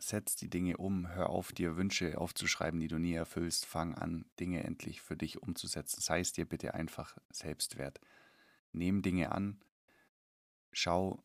Setz 0.00 0.34
die 0.36 0.50
Dinge 0.50 0.76
um, 0.76 1.08
hör 1.08 1.30
auf, 1.30 1.52
dir 1.52 1.76
Wünsche 1.76 2.18
aufzuschreiben, 2.18 2.80
die 2.80 2.88
du 2.88 2.98
nie 2.98 3.14
erfüllst. 3.14 3.64
Fang 3.64 3.94
an, 3.94 4.24
Dinge 4.40 4.64
endlich 4.64 5.00
für 5.00 5.16
dich 5.16 5.42
umzusetzen. 5.42 6.00
Sei 6.00 6.20
es 6.20 6.32
dir 6.32 6.46
bitte 6.46 6.74
einfach 6.74 7.16
selbstwert. 7.30 8.00
Nehm 8.72 9.02
Dinge 9.02 9.32
an, 9.32 9.60
schau, 10.72 11.22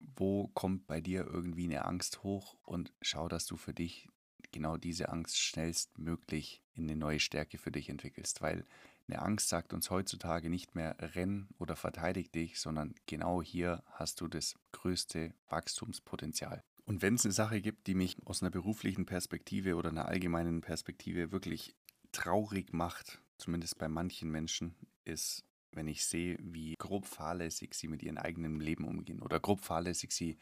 wo 0.00 0.48
kommt 0.48 0.86
bei 0.86 1.00
dir 1.00 1.26
irgendwie 1.26 1.64
eine 1.64 1.84
Angst 1.84 2.22
hoch 2.22 2.56
und 2.64 2.92
schau, 3.02 3.28
dass 3.28 3.46
du 3.46 3.56
für 3.56 3.74
dich 3.74 4.08
genau 4.52 4.76
diese 4.76 5.08
Angst 5.10 5.38
schnellstmöglich 5.38 6.62
in 6.74 6.84
eine 6.84 6.96
neue 6.96 7.20
Stärke 7.20 7.58
für 7.58 7.72
dich 7.72 7.88
entwickelst, 7.88 8.40
weil 8.40 8.64
eine 9.08 9.22
Angst 9.22 9.48
sagt 9.48 9.72
uns 9.72 9.90
heutzutage 9.90 10.50
nicht 10.50 10.74
mehr 10.74 10.96
renn 10.98 11.48
oder 11.58 11.76
verteidig 11.76 12.30
dich, 12.30 12.60
sondern 12.60 12.94
genau 13.06 13.42
hier 13.42 13.82
hast 13.86 14.20
du 14.20 14.28
das 14.28 14.54
größte 14.72 15.34
Wachstumspotenzial. 15.48 16.62
Und 16.84 17.02
wenn 17.02 17.14
es 17.14 17.24
eine 17.24 17.32
Sache 17.32 17.60
gibt, 17.60 17.86
die 17.86 17.94
mich 17.94 18.16
aus 18.26 18.42
einer 18.42 18.50
beruflichen 18.50 19.06
Perspektive 19.06 19.76
oder 19.76 19.90
einer 19.90 20.08
allgemeinen 20.08 20.60
Perspektive 20.60 21.32
wirklich 21.32 21.74
traurig 22.12 22.72
macht, 22.72 23.20
zumindest 23.38 23.78
bei 23.78 23.88
manchen 23.88 24.30
Menschen, 24.30 24.74
ist, 25.04 25.44
wenn 25.78 25.88
ich 25.88 26.04
sehe, 26.04 26.36
wie 26.42 26.74
grob 26.76 27.06
fahrlässig 27.06 27.72
sie 27.72 27.88
mit 27.88 28.02
ihrem 28.02 28.18
eigenen 28.18 28.60
Leben 28.60 28.84
umgehen 28.84 29.22
oder 29.22 29.40
grob 29.40 29.62
fahrlässig 29.62 30.12
sie 30.12 30.36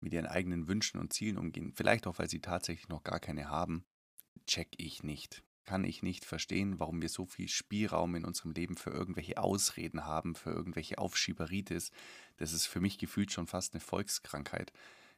mit 0.00 0.12
ihren 0.12 0.26
eigenen 0.26 0.68
Wünschen 0.68 1.00
und 1.00 1.12
Zielen 1.12 1.38
umgehen. 1.38 1.72
Vielleicht 1.74 2.06
auch, 2.06 2.20
weil 2.20 2.30
sie 2.30 2.40
tatsächlich 2.40 2.88
noch 2.88 3.02
gar 3.02 3.18
keine 3.18 3.48
haben, 3.48 3.84
check 4.46 4.68
ich 4.76 5.02
nicht 5.02 5.42
kann 5.68 5.84
ich 5.84 6.02
nicht 6.02 6.24
verstehen, 6.24 6.80
warum 6.80 7.02
wir 7.02 7.10
so 7.10 7.26
viel 7.26 7.46
Spielraum 7.46 8.14
in 8.14 8.24
unserem 8.24 8.52
Leben 8.52 8.78
für 8.78 8.88
irgendwelche 8.88 9.36
Ausreden 9.36 10.06
haben, 10.06 10.34
für 10.34 10.48
irgendwelche 10.48 10.96
Aufschieberitis. 10.96 11.90
Das 12.38 12.54
ist 12.54 12.64
für 12.64 12.80
mich 12.80 12.96
gefühlt 12.96 13.32
schon 13.32 13.46
fast 13.46 13.74
eine 13.74 13.82
Volkskrankheit. 13.82 14.72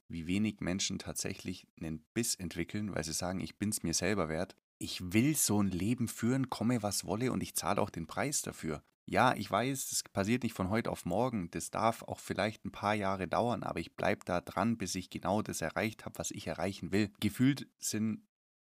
Wie 0.08 0.26
wenig 0.26 0.58
Menschen 0.58 0.98
tatsächlich 0.98 1.68
einen 1.80 2.00
Biss 2.14 2.34
entwickeln, 2.34 2.92
weil 2.92 3.04
sie 3.04 3.12
sagen, 3.12 3.38
ich 3.38 3.58
bin's 3.58 3.84
mir 3.84 3.94
selber 3.94 4.28
wert. 4.28 4.56
Ich 4.78 5.12
will 5.12 5.36
so 5.36 5.62
ein 5.62 5.70
Leben 5.70 6.08
führen, 6.08 6.50
komme 6.50 6.82
was 6.82 7.04
wolle 7.04 7.30
und 7.30 7.44
ich 7.44 7.54
zahle 7.54 7.80
auch 7.80 7.90
den 7.90 8.08
Preis 8.08 8.42
dafür. 8.42 8.82
Ja, 9.10 9.34
ich 9.34 9.50
weiß, 9.50 9.90
das 9.90 10.04
passiert 10.04 10.44
nicht 10.44 10.54
von 10.54 10.70
heute 10.70 10.88
auf 10.88 11.04
morgen. 11.04 11.50
Das 11.50 11.72
darf 11.72 12.04
auch 12.04 12.20
vielleicht 12.20 12.64
ein 12.64 12.70
paar 12.70 12.94
Jahre 12.94 13.26
dauern, 13.26 13.64
aber 13.64 13.80
ich 13.80 13.96
bleibe 13.96 14.24
da 14.24 14.40
dran, 14.40 14.78
bis 14.78 14.94
ich 14.94 15.10
genau 15.10 15.42
das 15.42 15.62
erreicht 15.62 16.04
habe, 16.04 16.16
was 16.16 16.30
ich 16.30 16.46
erreichen 16.46 16.92
will. 16.92 17.10
Gefühlt 17.18 17.66
sind 17.80 18.22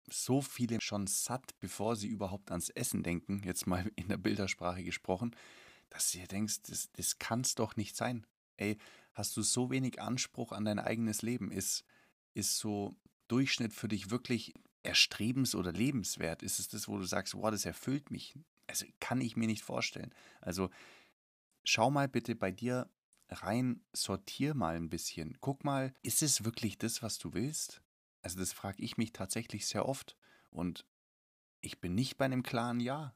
so 0.09 0.41
viele 0.41 0.79
schon 0.81 1.05
satt, 1.05 1.59
bevor 1.59 1.97
sie 1.97 2.07
überhaupt 2.07 2.49
ans 2.51 2.69
Essen 2.69 3.03
denken, 3.03 3.41
jetzt 3.43 3.67
mal 3.67 3.91
in 3.97 4.07
der 4.07 4.15
Bildersprache 4.15 4.85
gesprochen, 4.85 5.35
dass 5.89 6.09
du 6.13 6.19
dir 6.19 6.27
denkst, 6.27 6.61
das, 6.63 6.89
das 6.93 7.17
es 7.43 7.55
doch 7.55 7.75
nicht 7.75 7.97
sein. 7.97 8.25
Ey, 8.55 8.77
hast 9.11 9.35
du 9.35 9.41
so 9.41 9.69
wenig 9.69 10.01
Anspruch 10.01 10.53
an 10.53 10.63
dein 10.63 10.79
eigenes 10.79 11.23
Leben? 11.23 11.51
Ist, 11.51 11.83
ist 12.35 12.57
so 12.57 12.95
Durchschnitt 13.27 13.73
für 13.73 13.89
dich 13.89 14.11
wirklich 14.11 14.53
erstrebens- 14.83 15.55
oder 15.55 15.73
lebenswert? 15.73 16.41
Ist 16.41 16.59
es 16.59 16.69
das, 16.69 16.87
wo 16.87 16.97
du 16.97 17.03
sagst, 17.03 17.33
wow, 17.33 17.51
das 17.51 17.65
erfüllt 17.65 18.11
mich? 18.11 18.33
Also 18.71 18.85
kann 19.01 19.19
ich 19.19 19.35
mir 19.35 19.47
nicht 19.47 19.63
vorstellen. 19.63 20.15
Also 20.39 20.69
schau 21.65 21.91
mal 21.91 22.07
bitte 22.07 22.35
bei 22.35 22.51
dir 22.51 22.89
rein, 23.29 23.83
sortier 23.93 24.53
mal 24.53 24.75
ein 24.75 24.89
bisschen. 24.89 25.37
Guck 25.41 25.63
mal, 25.65 25.93
ist 26.01 26.23
es 26.23 26.45
wirklich 26.45 26.77
das, 26.77 27.03
was 27.03 27.17
du 27.17 27.33
willst? 27.33 27.81
Also 28.21 28.39
das 28.39 28.53
frage 28.53 28.81
ich 28.81 28.97
mich 28.97 29.11
tatsächlich 29.11 29.67
sehr 29.67 29.85
oft. 29.87 30.17
Und 30.49 30.85
ich 31.59 31.81
bin 31.81 31.95
nicht 31.95 32.17
bei 32.17 32.25
einem 32.25 32.43
klaren 32.43 32.79
Ja. 32.79 33.15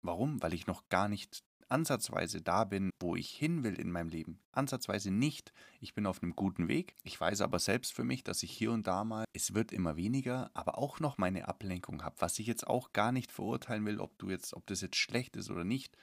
Warum? 0.00 0.42
Weil 0.42 0.54
ich 0.54 0.66
noch 0.66 0.88
gar 0.88 1.08
nicht 1.08 1.44
ansatzweise 1.68 2.42
da 2.42 2.64
bin, 2.64 2.90
wo 3.00 3.16
ich 3.16 3.30
hin 3.30 3.64
will 3.64 3.78
in 3.78 3.90
meinem 3.90 4.08
Leben. 4.08 4.40
Ansatzweise 4.52 5.10
nicht. 5.10 5.52
Ich 5.80 5.94
bin 5.94 6.06
auf 6.06 6.22
einem 6.22 6.36
guten 6.36 6.68
Weg. 6.68 6.96
Ich 7.02 7.20
weiß 7.20 7.40
aber 7.40 7.58
selbst 7.58 7.92
für 7.92 8.04
mich, 8.04 8.24
dass 8.24 8.42
ich 8.42 8.50
hier 8.50 8.72
und 8.72 8.86
da 8.86 9.04
mal, 9.04 9.24
es 9.32 9.54
wird 9.54 9.72
immer 9.72 9.96
weniger, 9.96 10.50
aber 10.54 10.78
auch 10.78 11.00
noch 11.00 11.18
meine 11.18 11.48
Ablenkung 11.48 12.02
habe, 12.02 12.16
was 12.18 12.38
ich 12.38 12.46
jetzt 12.46 12.66
auch 12.66 12.92
gar 12.92 13.12
nicht 13.12 13.32
verurteilen 13.32 13.84
will, 13.86 14.00
ob 14.00 14.18
du 14.18 14.30
jetzt, 14.30 14.54
ob 14.54 14.66
das 14.66 14.80
jetzt 14.80 14.96
schlecht 14.96 15.36
ist 15.36 15.50
oder 15.50 15.64
nicht. 15.64 15.96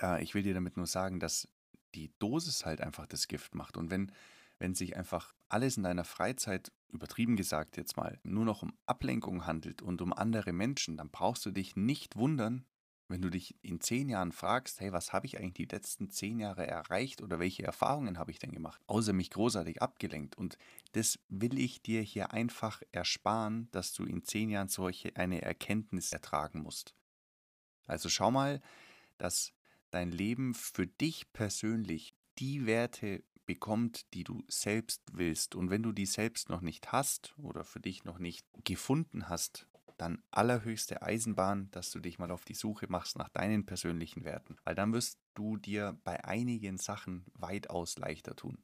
Äh, 0.00 0.22
ich 0.22 0.34
will 0.34 0.42
dir 0.42 0.54
damit 0.54 0.76
nur 0.76 0.86
sagen, 0.86 1.20
dass 1.20 1.48
die 1.94 2.12
Dosis 2.18 2.66
halt 2.66 2.80
einfach 2.80 3.06
das 3.06 3.28
Gift 3.28 3.54
macht. 3.54 3.76
Und 3.76 3.90
wenn 3.90 4.12
wenn 4.58 4.74
sich 4.74 4.96
einfach 4.96 5.34
alles 5.48 5.76
in 5.76 5.82
deiner 5.82 6.04
Freizeit, 6.04 6.72
übertrieben 6.88 7.36
gesagt 7.36 7.76
jetzt 7.76 7.96
mal, 7.96 8.18
nur 8.22 8.44
noch 8.44 8.62
um 8.62 8.72
Ablenkung 8.86 9.46
handelt 9.46 9.82
und 9.82 10.00
um 10.00 10.12
andere 10.12 10.52
Menschen, 10.52 10.96
dann 10.96 11.10
brauchst 11.10 11.44
du 11.44 11.50
dich 11.50 11.76
nicht 11.76 12.16
wundern, 12.16 12.64
wenn 13.08 13.22
du 13.22 13.30
dich 13.30 13.54
in 13.62 13.80
zehn 13.80 14.08
Jahren 14.08 14.32
fragst, 14.32 14.80
hey, 14.80 14.92
was 14.92 15.12
habe 15.12 15.26
ich 15.26 15.38
eigentlich 15.38 15.68
die 15.68 15.74
letzten 15.74 16.10
zehn 16.10 16.40
Jahre 16.40 16.66
erreicht 16.66 17.22
oder 17.22 17.38
welche 17.38 17.62
Erfahrungen 17.62 18.18
habe 18.18 18.30
ich 18.30 18.38
denn 18.38 18.52
gemacht, 18.52 18.82
außer 18.86 19.12
mich 19.12 19.30
großartig 19.30 19.80
abgelenkt. 19.80 20.36
Und 20.36 20.58
das 20.92 21.18
will 21.28 21.58
ich 21.58 21.82
dir 21.82 22.02
hier 22.02 22.32
einfach 22.32 22.82
ersparen, 22.92 23.68
dass 23.70 23.92
du 23.92 24.04
in 24.04 24.24
zehn 24.24 24.50
Jahren 24.50 24.68
solche 24.68 25.14
eine 25.16 25.42
Erkenntnis 25.42 26.12
ertragen 26.12 26.62
musst. 26.62 26.94
Also 27.86 28.08
schau 28.08 28.30
mal, 28.30 28.60
dass 29.18 29.52
dein 29.90 30.10
Leben 30.10 30.54
für 30.54 30.86
dich 30.86 31.32
persönlich 31.32 32.14
die 32.38 32.66
Werte 32.66 33.22
bekommt, 33.46 34.12
die 34.12 34.24
du 34.24 34.42
selbst 34.48 35.02
willst. 35.12 35.54
Und 35.54 35.70
wenn 35.70 35.82
du 35.82 35.92
die 35.92 36.06
selbst 36.06 36.50
noch 36.50 36.60
nicht 36.60 36.92
hast 36.92 37.34
oder 37.38 37.64
für 37.64 37.80
dich 37.80 38.04
noch 38.04 38.18
nicht 38.18 38.44
gefunden 38.64 39.28
hast, 39.28 39.68
dann 39.96 40.22
allerhöchste 40.30 41.02
Eisenbahn, 41.02 41.70
dass 41.70 41.90
du 41.90 42.00
dich 42.00 42.18
mal 42.18 42.30
auf 42.30 42.44
die 42.44 42.54
Suche 42.54 42.86
machst 42.88 43.16
nach 43.16 43.28
deinen 43.28 43.66
persönlichen 43.66 44.24
Werten. 44.24 44.56
Weil 44.64 44.74
dann 44.74 44.92
wirst 44.92 45.18
du 45.34 45.56
dir 45.56 45.98
bei 46.04 46.24
einigen 46.24 46.78
Sachen 46.78 47.24
weitaus 47.34 47.98
leichter 47.98 48.36
tun. 48.36 48.62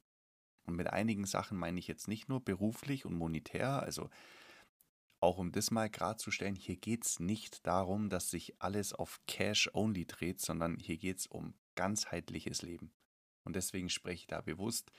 Und 0.65 0.77
mit 0.77 0.89
einigen 0.89 1.27
Sachen 1.27 1.59
meine 1.59 1.79
ich 1.79 1.89
jetzt 1.89 2.09
nicht 2.09 2.29
nur 2.29 2.45
beruflich 2.45 3.05
und 3.05 3.15
monetär, 3.15 3.83
also 3.83 4.11
auch 5.21 5.39
um 5.39 5.53
das 5.53 5.71
mal 5.71 5.89
klarzustellen, 5.89 6.57
hier 6.57 6.77
geht 6.77 7.05
es 7.05 7.21
nicht 7.21 7.67
darum, 7.67 8.11
dass 8.11 8.31
sich 8.31 8.61
alles 8.61 8.93
auf 8.93 9.21
Cash 9.27 9.71
only 9.73 10.05
dreht, 10.05 10.41
sondern 10.41 10.79
hier 10.79 10.97
geht 10.97 11.19
es 11.19 11.27
um 11.27 11.55
ganzheitliches 11.77 12.63
Leben. 12.63 12.93
Und 13.45 13.55
deswegen 13.57 13.89
spreche 13.89 14.23
ich 14.23 14.27
da 14.27 14.41
bewusst 14.41 14.91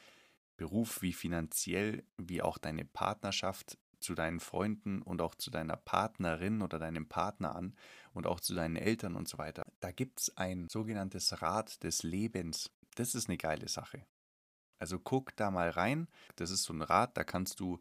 Beruf 0.56 1.02
wie 1.02 1.14
finanziell, 1.14 2.06
wie 2.18 2.42
auch 2.42 2.58
deine 2.58 2.86
Partnerschaft 2.86 3.78
zu 4.04 4.16
deinen 4.16 4.40
Freunden 4.40 5.02
und 5.02 5.22
auch 5.22 5.36
zu 5.36 5.50
deiner 5.50 5.78
Partnerin 5.78 6.62
oder 6.62 6.80
deinem 6.80 7.08
Partner 7.08 7.56
an 7.56 7.76
und 8.14 8.28
auch 8.28 8.40
zu 8.40 8.54
deinen 8.54 8.76
Eltern 8.76 9.16
und 9.16 9.28
so 9.28 9.38
weiter. 9.38 9.66
Da 9.80 9.92
gibt 9.92 10.22
es 10.22 10.38
ein 10.38 10.70
sogenanntes 10.70 11.42
Rad 11.42 11.84
des 11.84 12.04
Lebens. 12.04 12.72
Das 12.96 13.16
ist 13.16 13.30
eine 13.30 13.38
geile 13.38 13.68
Sache. 13.68 14.06
Also 14.78 15.00
guck 15.00 15.36
da 15.36 15.50
mal 15.50 15.70
rein. 15.70 16.08
Das 16.36 16.52
ist 16.52 16.64
so 16.64 16.74
ein 16.74 16.82
Rad, 16.82 17.18
da 17.18 17.24
kannst 17.24 17.60
du, 17.60 17.80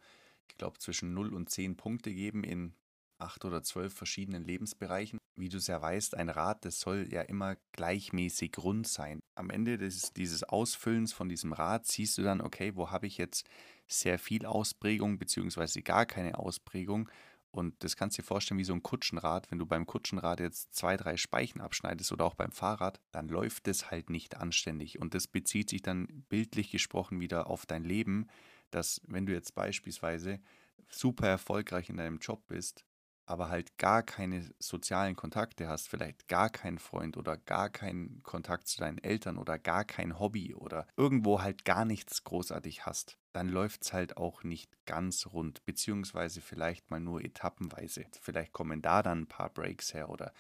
ich 0.48 0.56
glaube, 0.56 0.78
zwischen 0.78 1.12
0 1.14 1.34
und 1.34 1.50
10 1.50 1.76
Punkte 1.76 2.14
geben 2.14 2.44
in 2.44 2.74
acht 3.22 3.44
oder 3.44 3.62
zwölf 3.62 3.94
verschiedenen 3.94 4.44
Lebensbereichen. 4.44 5.18
Wie 5.36 5.48
du 5.48 5.56
es 5.56 5.66
ja 5.66 5.80
weißt, 5.80 6.16
ein 6.16 6.28
Rad, 6.28 6.64
das 6.64 6.80
soll 6.80 7.08
ja 7.10 7.22
immer 7.22 7.56
gleichmäßig 7.72 8.58
rund 8.58 8.86
sein. 8.86 9.20
Am 9.34 9.50
Ende 9.50 9.78
des, 9.78 10.12
dieses 10.12 10.42
Ausfüllens 10.42 11.12
von 11.12 11.28
diesem 11.28 11.52
Rad 11.52 11.86
siehst 11.86 12.18
du 12.18 12.22
dann, 12.22 12.40
okay, 12.40 12.76
wo 12.76 12.90
habe 12.90 13.06
ich 13.06 13.16
jetzt 13.16 13.48
sehr 13.86 14.18
viel 14.18 14.44
Ausprägung 14.44 15.18
beziehungsweise 15.18 15.82
gar 15.82 16.06
keine 16.06 16.38
Ausprägung. 16.38 17.08
Und 17.50 17.84
das 17.84 17.96
kannst 17.96 18.16
du 18.16 18.22
dir 18.22 18.26
vorstellen 18.26 18.58
wie 18.58 18.64
so 18.64 18.72
ein 18.72 18.82
Kutschenrad. 18.82 19.50
Wenn 19.50 19.58
du 19.58 19.66
beim 19.66 19.86
Kutschenrad 19.86 20.40
jetzt 20.40 20.74
zwei, 20.74 20.96
drei 20.96 21.18
Speichen 21.18 21.60
abschneidest 21.60 22.10
oder 22.10 22.24
auch 22.24 22.34
beim 22.34 22.50
Fahrrad, 22.50 23.00
dann 23.10 23.28
läuft 23.28 23.68
es 23.68 23.90
halt 23.90 24.08
nicht 24.08 24.38
anständig. 24.38 24.98
Und 24.98 25.14
das 25.14 25.26
bezieht 25.26 25.68
sich 25.68 25.82
dann 25.82 26.24
bildlich 26.28 26.70
gesprochen 26.70 27.20
wieder 27.20 27.48
auf 27.48 27.66
dein 27.66 27.84
Leben, 27.84 28.26
dass 28.70 29.02
wenn 29.06 29.26
du 29.26 29.34
jetzt 29.34 29.54
beispielsweise 29.54 30.40
super 30.88 31.28
erfolgreich 31.28 31.90
in 31.90 31.98
deinem 31.98 32.18
Job 32.18 32.46
bist, 32.46 32.86
aber 33.26 33.48
halt 33.48 33.78
gar 33.78 34.02
keine 34.02 34.50
sozialen 34.58 35.16
Kontakte 35.16 35.68
hast, 35.68 35.88
vielleicht 35.88 36.28
gar 36.28 36.50
keinen 36.50 36.78
Freund 36.78 37.16
oder 37.16 37.36
gar 37.36 37.70
keinen 37.70 38.22
Kontakt 38.22 38.68
zu 38.68 38.78
deinen 38.78 38.98
Eltern 38.98 39.38
oder 39.38 39.58
gar 39.58 39.84
kein 39.84 40.18
Hobby 40.18 40.54
oder 40.54 40.86
irgendwo 40.96 41.42
halt 41.42 41.64
gar 41.64 41.84
nichts 41.84 42.24
großartig 42.24 42.86
hast, 42.86 43.18
dann 43.32 43.48
läuft 43.48 43.84
es 43.84 43.92
halt 43.92 44.16
auch 44.16 44.42
nicht 44.42 44.70
ganz 44.86 45.26
rund, 45.32 45.64
beziehungsweise 45.64 46.40
vielleicht 46.40 46.90
mal 46.90 47.00
nur 47.00 47.22
etappenweise. 47.22 48.06
Vielleicht 48.20 48.52
kommen 48.52 48.82
da 48.82 49.02
dann 49.02 49.22
ein 49.22 49.28
paar 49.28 49.50
Breaks 49.50 49.94
her 49.94 50.08
oder 50.08 50.32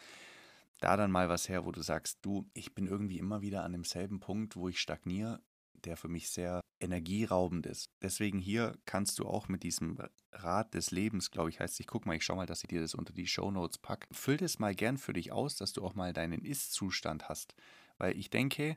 da 0.80 0.96
dann 0.96 1.12
mal 1.12 1.28
was 1.28 1.48
her, 1.48 1.64
wo 1.64 1.70
du 1.70 1.80
sagst, 1.80 2.18
du, 2.22 2.50
ich 2.54 2.74
bin 2.74 2.88
irgendwie 2.88 3.18
immer 3.18 3.40
wieder 3.40 3.62
an 3.62 3.72
demselben 3.72 4.18
Punkt, 4.18 4.56
wo 4.56 4.68
ich 4.68 4.80
stagniere 4.80 5.40
der 5.82 5.96
für 5.96 6.08
mich 6.08 6.30
sehr 6.30 6.60
energieraubend 6.80 7.66
ist. 7.66 7.86
Deswegen 8.02 8.38
hier 8.38 8.76
kannst 8.84 9.18
du 9.18 9.26
auch 9.26 9.48
mit 9.48 9.62
diesem 9.62 9.98
Rad 10.32 10.74
des 10.74 10.90
Lebens, 10.90 11.30
glaube 11.30 11.50
ich, 11.50 11.60
heißt 11.60 11.78
ich 11.80 11.86
guck 11.86 12.06
mal, 12.06 12.16
ich 12.16 12.24
schau 12.24 12.36
mal, 12.36 12.46
dass 12.46 12.62
ich 12.62 12.68
dir 12.68 12.80
das 12.80 12.94
unter 12.94 13.12
die 13.12 13.26
Show 13.26 13.50
Notes 13.50 13.78
packe. 13.78 14.08
Füll 14.12 14.36
das 14.36 14.58
mal 14.58 14.74
gern 14.74 14.98
für 14.98 15.12
dich 15.12 15.32
aus, 15.32 15.56
dass 15.56 15.72
du 15.72 15.84
auch 15.84 15.94
mal 15.94 16.12
deinen 16.12 16.44
Ist-Zustand 16.44 17.28
hast. 17.28 17.54
Weil 17.98 18.18
ich 18.18 18.30
denke, 18.30 18.76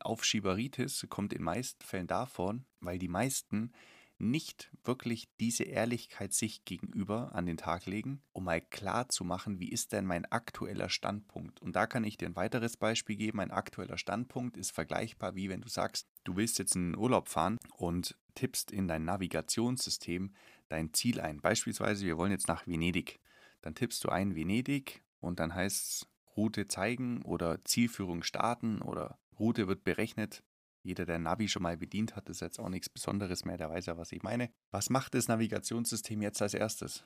Aufschieberitis 0.00 1.06
kommt 1.08 1.32
in 1.32 1.42
meisten 1.42 1.82
Fällen 1.84 2.06
davon, 2.06 2.66
weil 2.80 2.98
die 2.98 3.08
meisten 3.08 3.72
nicht 4.18 4.70
wirklich 4.84 5.28
diese 5.40 5.64
Ehrlichkeit 5.64 6.32
sich 6.32 6.64
gegenüber 6.64 7.34
an 7.34 7.46
den 7.46 7.56
Tag 7.56 7.86
legen, 7.86 8.22
um 8.32 8.44
mal 8.44 8.60
klar 8.60 9.08
zu 9.08 9.24
machen, 9.24 9.60
wie 9.60 9.68
ist 9.68 9.92
denn 9.92 10.06
mein 10.06 10.24
aktueller 10.26 10.88
Standpunkt. 10.88 11.60
Und 11.60 11.76
da 11.76 11.86
kann 11.86 12.04
ich 12.04 12.16
dir 12.16 12.26
ein 12.26 12.36
weiteres 12.36 12.76
Beispiel 12.76 13.16
geben. 13.16 13.40
Ein 13.40 13.50
aktueller 13.50 13.98
Standpunkt 13.98 14.56
ist 14.56 14.70
vergleichbar, 14.70 15.34
wie 15.34 15.48
wenn 15.48 15.60
du 15.60 15.68
sagst, 15.68 16.08
du 16.24 16.36
willst 16.36 16.58
jetzt 16.58 16.76
in 16.76 16.92
den 16.92 16.98
Urlaub 16.98 17.28
fahren 17.28 17.58
und 17.76 18.16
tippst 18.34 18.70
in 18.70 18.88
dein 18.88 19.04
Navigationssystem 19.04 20.34
dein 20.68 20.92
Ziel 20.92 21.20
ein. 21.20 21.40
Beispielsweise, 21.40 22.06
wir 22.06 22.16
wollen 22.16 22.32
jetzt 22.32 22.48
nach 22.48 22.66
Venedig. 22.66 23.20
Dann 23.62 23.74
tippst 23.74 24.02
du 24.04 24.08
ein 24.08 24.34
Venedig 24.34 25.02
und 25.20 25.40
dann 25.40 25.54
heißt 25.54 25.84
es 25.84 26.06
Route 26.36 26.68
zeigen 26.68 27.22
oder 27.22 27.64
Zielführung 27.64 28.22
starten 28.22 28.82
oder 28.82 29.18
Route 29.38 29.68
wird 29.68 29.84
berechnet. 29.84 30.42
Jeder, 30.86 31.04
der 31.04 31.18
Navi 31.18 31.48
schon 31.48 31.64
mal 31.64 31.76
bedient 31.76 32.14
hat, 32.14 32.28
ist 32.28 32.40
jetzt 32.40 32.60
auch 32.60 32.68
nichts 32.68 32.88
Besonderes 32.88 33.44
mehr, 33.44 33.56
der 33.56 33.68
weiß 33.68 33.86
ja, 33.86 33.96
was 33.96 34.12
ich 34.12 34.22
meine. 34.22 34.52
Was 34.70 34.88
macht 34.88 35.14
das 35.14 35.26
Navigationssystem 35.26 36.22
jetzt 36.22 36.40
als 36.40 36.54
erstes? 36.54 37.04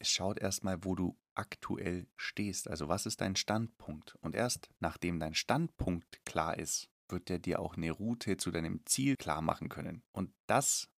Es 0.00 0.10
schaut 0.10 0.40
erstmal, 0.40 0.82
wo 0.82 0.96
du 0.96 1.16
aktuell 1.36 2.08
stehst. 2.16 2.68
Also 2.68 2.88
was 2.88 3.06
ist 3.06 3.20
dein 3.20 3.36
Standpunkt? 3.36 4.16
Und 4.22 4.34
erst 4.34 4.70
nachdem 4.80 5.20
dein 5.20 5.34
Standpunkt 5.34 6.24
klar 6.24 6.58
ist, 6.58 6.90
wird 7.08 7.30
er 7.30 7.38
dir 7.38 7.60
auch 7.60 7.76
eine 7.76 7.92
Route 7.92 8.38
zu 8.38 8.50
deinem 8.50 8.84
Ziel 8.86 9.14
klar 9.14 9.40
machen 9.40 9.68
können. 9.68 10.02
Und 10.10 10.34
das 10.48 10.90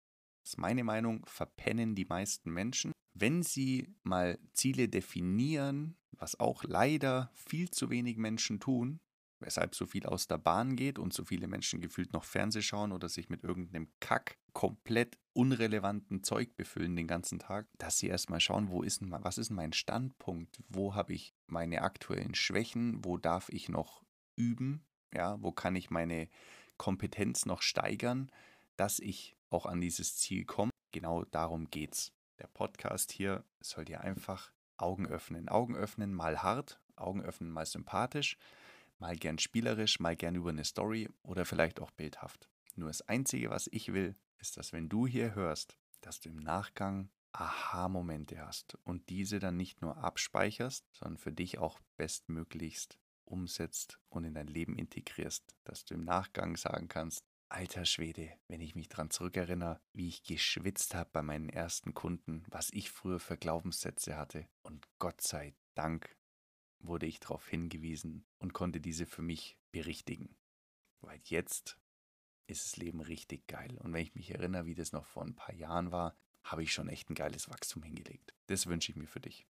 ist 0.44 0.58
meine 0.58 0.84
Meinung, 0.84 1.26
verpennen 1.26 1.96
die 1.96 2.04
meisten 2.04 2.52
Menschen. 2.52 2.92
Wenn 3.14 3.42
sie 3.42 3.96
mal 4.04 4.38
Ziele 4.52 4.88
definieren, 4.88 5.96
was 6.12 6.38
auch 6.38 6.62
leider 6.62 7.32
viel 7.34 7.68
zu 7.68 7.90
wenig 7.90 8.16
Menschen 8.16 8.60
tun, 8.60 9.00
weshalb 9.42 9.74
so 9.74 9.86
viel 9.86 10.06
aus 10.06 10.28
der 10.28 10.38
Bahn 10.38 10.76
geht 10.76 10.98
und 10.98 11.12
so 11.12 11.24
viele 11.24 11.46
Menschen 11.46 11.80
gefühlt 11.80 12.12
noch 12.12 12.24
Fernseh 12.24 12.62
schauen 12.62 12.92
oder 12.92 13.08
sich 13.08 13.28
mit 13.28 13.44
irgendeinem 13.44 13.88
Kack 14.00 14.38
komplett 14.52 15.18
unrelevanten 15.34 16.22
Zeug 16.22 16.56
befüllen 16.56 16.96
den 16.96 17.06
ganzen 17.06 17.38
Tag, 17.38 17.66
dass 17.78 17.98
sie 17.98 18.08
erstmal 18.08 18.40
schauen, 18.40 18.70
wo 18.70 18.82
ist 18.82 19.02
was 19.02 19.38
ist 19.38 19.50
mein 19.50 19.72
Standpunkt, 19.72 20.60
wo 20.68 20.94
habe 20.94 21.12
ich 21.14 21.34
meine 21.46 21.82
aktuellen 21.82 22.34
Schwächen, 22.34 23.04
wo 23.04 23.16
darf 23.16 23.48
ich 23.48 23.68
noch 23.68 24.02
üben, 24.36 24.84
ja, 25.14 25.42
wo 25.42 25.52
kann 25.52 25.76
ich 25.76 25.90
meine 25.90 26.28
Kompetenz 26.76 27.46
noch 27.46 27.62
steigern, 27.62 28.30
dass 28.76 28.98
ich 28.98 29.36
auch 29.50 29.66
an 29.66 29.80
dieses 29.80 30.16
Ziel 30.16 30.44
komme. 30.44 30.70
Genau 30.92 31.24
darum 31.24 31.70
geht's. 31.70 32.12
Der 32.38 32.48
Podcast 32.48 33.12
hier 33.12 33.44
soll 33.60 33.84
dir 33.84 34.00
einfach 34.00 34.52
Augen 34.76 35.06
öffnen. 35.06 35.48
Augen 35.48 35.76
öffnen 35.76 36.12
mal 36.12 36.42
hart, 36.42 36.80
Augen 36.96 37.22
öffnen 37.22 37.50
mal 37.50 37.66
sympathisch, 37.66 38.36
mal 39.02 39.16
gern 39.16 39.38
spielerisch, 39.38 39.98
mal 39.98 40.14
gern 40.14 40.36
über 40.36 40.50
eine 40.50 40.64
Story 40.64 41.08
oder 41.22 41.44
vielleicht 41.44 41.80
auch 41.80 41.90
bildhaft. 41.90 42.48
Nur 42.76 42.88
das 42.88 43.02
Einzige, 43.02 43.50
was 43.50 43.68
ich 43.72 43.92
will, 43.92 44.14
ist, 44.38 44.56
dass 44.56 44.72
wenn 44.72 44.88
du 44.88 45.08
hier 45.08 45.34
hörst, 45.34 45.76
dass 46.02 46.20
du 46.20 46.28
im 46.28 46.38
Nachgang 46.38 47.10
Aha-Momente 47.32 48.38
hast 48.38 48.78
und 48.84 49.08
diese 49.08 49.40
dann 49.40 49.56
nicht 49.56 49.82
nur 49.82 49.96
abspeicherst, 49.96 50.86
sondern 50.92 51.18
für 51.18 51.32
dich 51.32 51.58
auch 51.58 51.80
bestmöglichst 51.96 52.96
umsetzt 53.24 53.98
und 54.08 54.22
in 54.22 54.34
dein 54.34 54.46
Leben 54.46 54.78
integrierst, 54.78 55.56
dass 55.64 55.84
du 55.84 55.94
im 55.94 56.04
Nachgang 56.04 56.56
sagen 56.56 56.86
kannst, 56.86 57.24
alter 57.48 57.84
Schwede, 57.84 58.32
wenn 58.46 58.60
ich 58.60 58.76
mich 58.76 58.88
daran 58.88 59.10
zurückerinnere, 59.10 59.80
wie 59.92 60.06
ich 60.06 60.22
geschwitzt 60.22 60.94
habe 60.94 61.10
bei 61.12 61.22
meinen 61.22 61.48
ersten 61.48 61.92
Kunden, 61.92 62.44
was 62.46 62.70
ich 62.72 62.88
früher 62.90 63.18
für 63.18 63.36
Glaubenssätze 63.36 64.16
hatte 64.16 64.46
und 64.62 64.86
Gott 65.00 65.20
sei 65.22 65.54
Dank 65.74 66.16
wurde 66.82 67.06
ich 67.06 67.20
darauf 67.20 67.48
hingewiesen 67.48 68.24
und 68.38 68.52
konnte 68.52 68.80
diese 68.80 69.06
für 69.06 69.22
mich 69.22 69.58
berichtigen. 69.70 70.36
Weil 71.00 71.20
jetzt 71.24 71.78
ist 72.46 72.64
das 72.66 72.76
Leben 72.76 73.00
richtig 73.00 73.46
geil. 73.46 73.78
Und 73.78 73.92
wenn 73.92 74.02
ich 74.02 74.14
mich 74.14 74.30
erinnere, 74.30 74.66
wie 74.66 74.74
das 74.74 74.92
noch 74.92 75.06
vor 75.06 75.24
ein 75.24 75.34
paar 75.34 75.54
Jahren 75.54 75.92
war, 75.92 76.16
habe 76.44 76.62
ich 76.62 76.72
schon 76.72 76.88
echt 76.88 77.08
ein 77.08 77.14
geiles 77.14 77.48
Wachstum 77.48 77.82
hingelegt. 77.82 78.34
Das 78.46 78.66
wünsche 78.66 78.90
ich 78.90 78.96
mir 78.96 79.06
für 79.06 79.20
dich. 79.20 79.46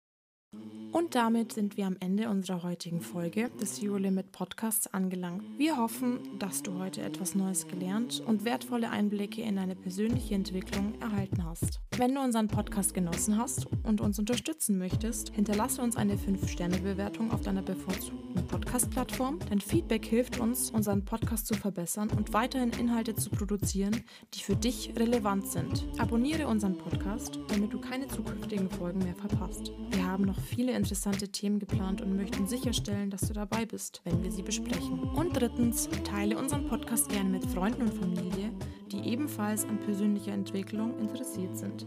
Und 0.91 1.13
damit 1.13 1.53
sind 1.53 1.77
wir 1.77 1.85
am 1.85 1.97
Ende 1.99 2.29
unserer 2.29 2.63
heutigen 2.63 2.99
Folge 3.01 3.51
des 3.61 3.75
Zero 3.75 3.97
Limit 3.97 4.31
Podcasts 4.31 4.91
angelangt. 4.91 5.43
Wir 5.57 5.77
hoffen, 5.77 6.19
dass 6.39 6.63
du 6.63 6.79
heute 6.79 7.03
etwas 7.03 7.35
Neues 7.35 7.67
gelernt 7.67 8.23
und 8.25 8.43
wertvolle 8.43 8.89
Einblicke 8.89 9.43
in 9.43 9.57
deine 9.57 9.75
persönliche 9.75 10.33
Entwicklung 10.33 10.99
erhalten 10.99 11.45
hast. 11.45 11.79
Wenn 11.95 12.15
du 12.15 12.21
unseren 12.21 12.47
Podcast 12.47 12.95
genossen 12.95 13.37
hast 13.37 13.67
und 13.83 14.01
uns 14.01 14.17
unterstützen 14.17 14.79
möchtest, 14.79 15.29
hinterlasse 15.33 15.81
uns 15.81 15.95
eine 15.95 16.15
5-Sterne-Bewertung 16.15 17.31
auf 17.31 17.41
deiner 17.41 17.61
bevorzugten 17.61 18.47
Podcast-Plattform. 18.47 19.37
Dein 19.47 19.61
Feedback 19.61 20.05
hilft 20.05 20.39
uns, 20.39 20.71
unseren 20.71 21.05
Podcast 21.05 21.45
zu 21.45 21.53
verbessern 21.53 22.09
und 22.15 22.33
weiterhin 22.33 22.71
Inhalte 22.71 23.13
zu 23.13 23.29
produzieren, 23.29 24.03
die 24.33 24.39
für 24.39 24.55
dich 24.55 24.93
relevant 24.97 25.47
sind. 25.47 25.85
Abonniere 25.99 26.47
unseren 26.47 26.77
Podcast, 26.77 27.39
damit 27.49 27.73
du 27.73 27.79
keine 27.79 28.07
zukünftigen 28.07 28.69
Folgen 28.71 28.99
mehr 28.99 29.15
verpasst. 29.15 29.71
Wir 29.91 30.05
haben 30.05 30.23
noch 30.25 30.38
viele 30.39 30.73
interessante 30.73 31.29
Themen 31.29 31.59
geplant 31.59 32.01
und 32.01 32.15
möchten 32.15 32.47
sicherstellen, 32.47 33.09
dass 33.09 33.21
du 33.21 33.33
dabei 33.33 33.65
bist, 33.65 34.01
wenn 34.03 34.23
wir 34.23 34.31
sie 34.31 34.41
besprechen. 34.41 34.99
Und 34.99 35.39
drittens, 35.39 35.89
teile 36.03 36.37
unseren 36.37 36.67
Podcast 36.67 37.09
gerne 37.09 37.29
mit 37.29 37.45
Freunden 37.45 37.83
und 37.83 37.93
Familie, 37.93 38.51
die 38.91 39.09
ebenfalls 39.09 39.65
an 39.65 39.79
persönlicher 39.79 40.31
Entwicklung 40.31 40.97
interessiert 40.99 41.57
sind. 41.57 41.85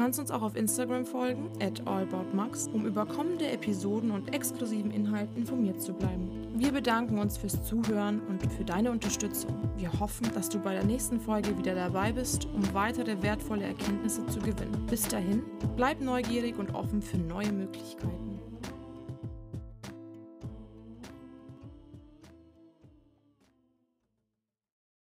Du 0.00 0.04
kannst 0.04 0.18
uns 0.18 0.30
auch 0.30 0.40
auf 0.40 0.56
Instagram 0.56 1.04
folgen, 1.04 1.50
at 1.60 1.86
allaboutmax, 1.86 2.68
um 2.68 2.86
über 2.86 3.04
kommende 3.04 3.46
Episoden 3.46 4.12
und 4.12 4.32
exklusiven 4.32 4.90
Inhalten 4.92 5.36
informiert 5.36 5.82
zu 5.82 5.92
bleiben. 5.92 6.26
Wir 6.54 6.72
bedanken 6.72 7.18
uns 7.18 7.36
fürs 7.36 7.62
Zuhören 7.64 8.22
und 8.26 8.50
für 8.50 8.64
deine 8.64 8.92
Unterstützung. 8.92 9.54
Wir 9.76 9.92
hoffen, 10.00 10.30
dass 10.34 10.48
du 10.48 10.58
bei 10.58 10.72
der 10.72 10.84
nächsten 10.84 11.20
Folge 11.20 11.58
wieder 11.58 11.74
dabei 11.74 12.12
bist, 12.12 12.48
um 12.54 12.62
weitere 12.72 13.20
wertvolle 13.22 13.64
Erkenntnisse 13.64 14.26
zu 14.28 14.38
gewinnen. 14.38 14.86
Bis 14.88 15.02
dahin, 15.02 15.42
bleib 15.76 16.00
neugierig 16.00 16.58
und 16.58 16.74
offen 16.74 17.02
für 17.02 17.18
neue 17.18 17.52
Möglichkeiten. 17.52 18.49